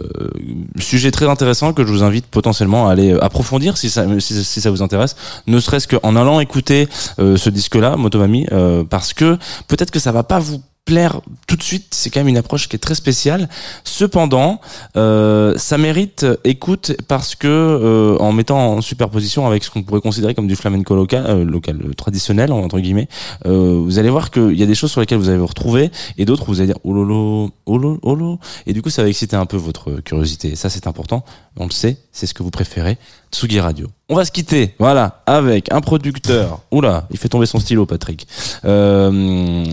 sujet 0.79 1.11
très 1.11 1.29
intéressant 1.29 1.73
que 1.73 1.85
je 1.85 1.93
vous 1.93 2.03
invite 2.03 2.27
potentiellement 2.27 2.89
à 2.89 2.93
aller 2.93 3.13
euh, 3.13 3.25
approfondir 3.25 3.77
si 3.77 3.91
ça, 3.91 4.05
si, 4.19 4.61
ça 4.61 4.71
vous 4.71 4.83
intéresse, 4.83 5.17
ne 5.47 5.59
serait-ce 5.61 5.89
qu'en 5.89 6.17
allant 6.17 6.41
écouter 6.41 6.89
euh, 7.19 7.37
ce 7.37 7.51
disque-là, 7.51 7.97
Motomami, 7.97 8.47
euh, 8.53 8.85
parce 8.85 9.13
que 9.13 9.39
peut-être 9.69 9.91
que 9.91 9.99
ça 9.99 10.13
va 10.13 10.23
pas 10.23 10.39
vous 10.39 10.61
tout 11.47 11.57
de 11.57 11.63
suite, 11.63 11.87
c'est 11.91 12.11
quand 12.11 12.21
même 12.21 12.29
une 12.29 12.37
approche 12.37 12.69
qui 12.69 12.77
est 12.77 12.79
très 12.79 12.95
spéciale. 12.95 13.49
Cependant, 13.85 14.61
euh, 14.97 15.55
ça 15.57 15.79
mérite 15.79 16.27
écoute 16.45 16.93
parce 17.09 17.35
que 17.35 17.49
euh, 17.49 18.17
en 18.19 18.33
mettant 18.33 18.59
en 18.59 18.81
superposition 18.81 19.47
avec 19.47 19.65
ce 19.65 19.71
qu'on 19.71 19.83
pourrait 19.83 20.01
considérer 20.01 20.35
comme 20.35 20.47
du 20.47 20.57
flamenco 20.57 20.95
local, 20.95 21.25
euh, 21.29 21.45
local 21.45 21.79
traditionnel 21.97 22.53
entre 22.53 22.81
guillemets, 22.81 23.09
vous 23.45 23.99
allez 23.99 24.11
voir 24.11 24.31
qu'il 24.31 24.59
y 24.59 24.63
a 24.63 24.67
des 24.67 24.75
choses 24.75 24.91
sur 24.91 25.01
lesquelles 25.01 25.19
vous 25.19 25.29
allez 25.29 25.39
vous 25.39 25.47
retrouver 25.47 25.91
et 26.19 26.25
d'autres 26.25 26.45
vous 26.47 26.61
allez 26.61 26.69
dire 26.69 26.79
oh 26.85 26.93
lolo, 26.93 27.51
oh 27.67 27.79
lolo, 27.79 27.99
oh 28.03 28.15
lolo. 28.15 28.39
et 28.67 28.73
du 28.73 28.83
coup 28.83 28.91
ça 28.91 29.03
va 29.03 29.09
exciter 29.09 29.37
un 29.37 29.47
peu 29.47 29.57
votre 29.57 30.01
curiosité. 30.01 30.53
Et 30.53 30.57
ça 30.57 30.71
c'est 30.71 30.87
important, 30.87 31.25
on 31.57 31.65
le 31.65 31.73
sait, 31.73 31.99
c'est 32.13 32.27
ce 32.27 32.35
que 32.35 32.43
vous 32.43 32.51
préférez. 32.51 32.99
Tsugi 33.33 33.61
Radio. 33.61 33.87
On 34.09 34.17
va 34.17 34.25
se 34.25 34.33
quitter, 34.33 34.75
voilà, 34.81 35.23
avec 35.25 35.73
un 35.73 35.81
producteur. 35.81 36.63
Oula, 36.73 37.07
il 37.13 37.17
fait 37.17 37.29
tomber 37.29 37.47
son 37.47 37.61
stylo, 37.61 37.87
Patrick. 37.87 38.27
Euh, 38.65 39.65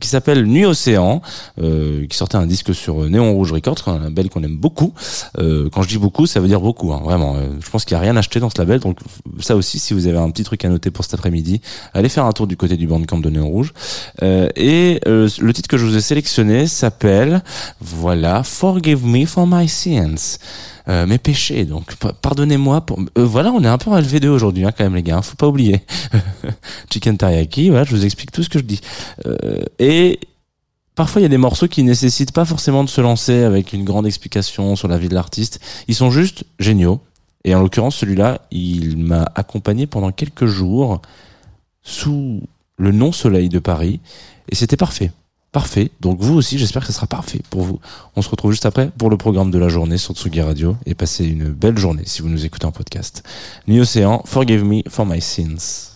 qui 0.00 0.08
s'appelle 0.08 0.46
Nuit 0.46 0.64
Océan, 0.64 1.22
euh, 1.62 2.04
qui 2.08 2.16
sortait 2.16 2.36
un 2.36 2.46
disque 2.46 2.74
sur 2.74 3.08
Néon 3.08 3.32
Rouge 3.34 3.52
Records, 3.52 3.86
un 3.86 4.00
label 4.00 4.30
qu'on 4.30 4.42
aime 4.42 4.56
beaucoup. 4.56 4.92
Euh, 5.38 5.68
quand 5.72 5.82
je 5.82 5.88
dis 5.88 5.98
beaucoup, 5.98 6.26
ça 6.26 6.40
veut 6.40 6.48
dire 6.48 6.60
beaucoup, 6.60 6.92
hein, 6.92 7.00
vraiment. 7.04 7.36
Euh, 7.36 7.50
je 7.64 7.70
pense 7.70 7.84
qu'il 7.84 7.96
n'y 7.96 8.00
a 8.00 8.02
rien 8.02 8.16
acheté 8.16 8.40
dans 8.40 8.50
ce 8.50 8.58
label, 8.58 8.80
donc 8.80 8.98
ça 9.38 9.54
aussi, 9.54 9.78
si 9.78 9.94
vous 9.94 10.08
avez 10.08 10.18
un 10.18 10.30
petit 10.30 10.42
truc 10.42 10.64
à 10.64 10.68
noter 10.68 10.90
pour 10.90 11.04
cet 11.04 11.14
après-midi, 11.14 11.60
allez 11.92 12.08
faire 12.08 12.24
un 12.24 12.32
tour 12.32 12.48
du 12.48 12.56
côté 12.56 12.76
du 12.76 12.88
bandcamp 12.88 13.18
de 13.18 13.30
Néon 13.30 13.48
Rouge. 13.48 13.72
Euh, 14.24 14.48
et 14.56 15.00
euh, 15.06 15.28
le 15.38 15.52
titre 15.52 15.68
que 15.68 15.76
je 15.76 15.86
vous 15.86 15.96
ai 15.96 16.00
sélectionné 16.00 16.66
s'appelle, 16.66 17.44
voilà, 17.80 18.42
Forgive 18.42 19.06
Me 19.06 19.24
for 19.24 19.46
My 19.46 19.68
Sins. 19.68 20.38
Euh, 20.88 21.06
mes 21.06 21.16
péchés. 21.18 21.64
Donc 21.64 21.94
pa- 21.96 22.12
pardonnez-moi 22.12 22.82
pour. 22.82 22.98
euh, 23.16 23.24
voilà, 23.24 23.50
on 23.52 23.62
est 23.64 23.68
un 23.68 23.78
peu 23.78 23.90
en 23.90 23.96
LV2 23.98 24.28
aujourd'hui, 24.28 24.66
hein, 24.66 24.72
quand 24.76 24.84
même 24.84 24.94
les 24.94 25.02
gars. 25.02 25.16
hein, 25.16 25.22
faut 25.22 25.36
pas 25.36 25.48
oublier. 25.48 25.80
Chicken 26.92 27.16
teriyaki. 27.16 27.70
Voilà, 27.70 27.84
je 27.84 27.90
vous 27.96 28.04
explique 28.04 28.32
tout 28.32 28.42
ce 28.42 28.48
que 28.50 28.58
je 28.58 28.64
dis. 28.64 28.80
Euh, 29.26 29.62
et 29.78 30.20
parfois 30.94 31.20
il 31.20 31.24
y 31.24 31.26
a 31.26 31.30
des 31.30 31.38
morceaux 31.38 31.68
qui 31.68 31.82
nécessitent 31.82 32.32
pas 32.32 32.44
forcément 32.44 32.84
de 32.84 32.90
se 32.90 33.00
lancer 33.00 33.44
avec 33.44 33.72
une 33.72 33.84
grande 33.84 34.06
explication 34.06 34.76
sur 34.76 34.88
la 34.88 34.98
vie 34.98 35.08
de 35.08 35.14
l'artiste. 35.14 35.58
Ils 35.88 35.94
sont 35.94 36.10
juste 36.10 36.44
géniaux. 36.58 37.00
Et 37.46 37.54
en 37.54 37.60
l'occurrence, 37.60 37.96
celui-là, 37.96 38.40
il 38.50 38.96
m'a 38.98 39.26
accompagné 39.34 39.86
pendant 39.86 40.12
quelques 40.12 40.46
jours 40.46 41.00
sous 41.82 42.42
le 42.78 42.90
non-soleil 42.92 43.48
de 43.50 43.58
Paris. 43.58 44.00
Et 44.50 44.54
c'était 44.54 44.76
parfait. 44.78 45.12
Parfait. 45.54 45.92
Donc 46.00 46.18
vous 46.20 46.34
aussi, 46.34 46.58
j'espère 46.58 46.82
que 46.82 46.88
ce 46.88 46.92
sera 46.92 47.06
parfait 47.06 47.40
pour 47.48 47.62
vous. 47.62 47.78
On 48.16 48.22
se 48.22 48.28
retrouve 48.28 48.50
juste 48.50 48.66
après 48.66 48.90
pour 48.98 49.08
le 49.08 49.16
programme 49.16 49.52
de 49.52 49.58
la 49.58 49.68
journée 49.68 49.98
sur 49.98 50.12
Tsugi 50.12 50.40
Radio 50.40 50.76
et 50.84 50.96
passez 50.96 51.24
une 51.24 51.50
belle 51.50 51.78
journée 51.78 52.02
si 52.06 52.22
vous 52.22 52.28
nous 52.28 52.44
écoutez 52.44 52.66
en 52.66 52.72
podcast. 52.72 53.22
Nuit 53.68 53.78
Océan, 53.78 54.20
Forgive 54.26 54.64
Me 54.64 54.82
for 54.88 55.06
My 55.06 55.20
Sins. 55.20 55.92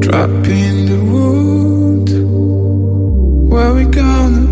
Drop 0.00 0.30
in 0.48 0.86
the 0.86 0.98
wood 1.12 2.10
Where 3.52 3.74
we 3.74 3.84
gonna 3.84 4.51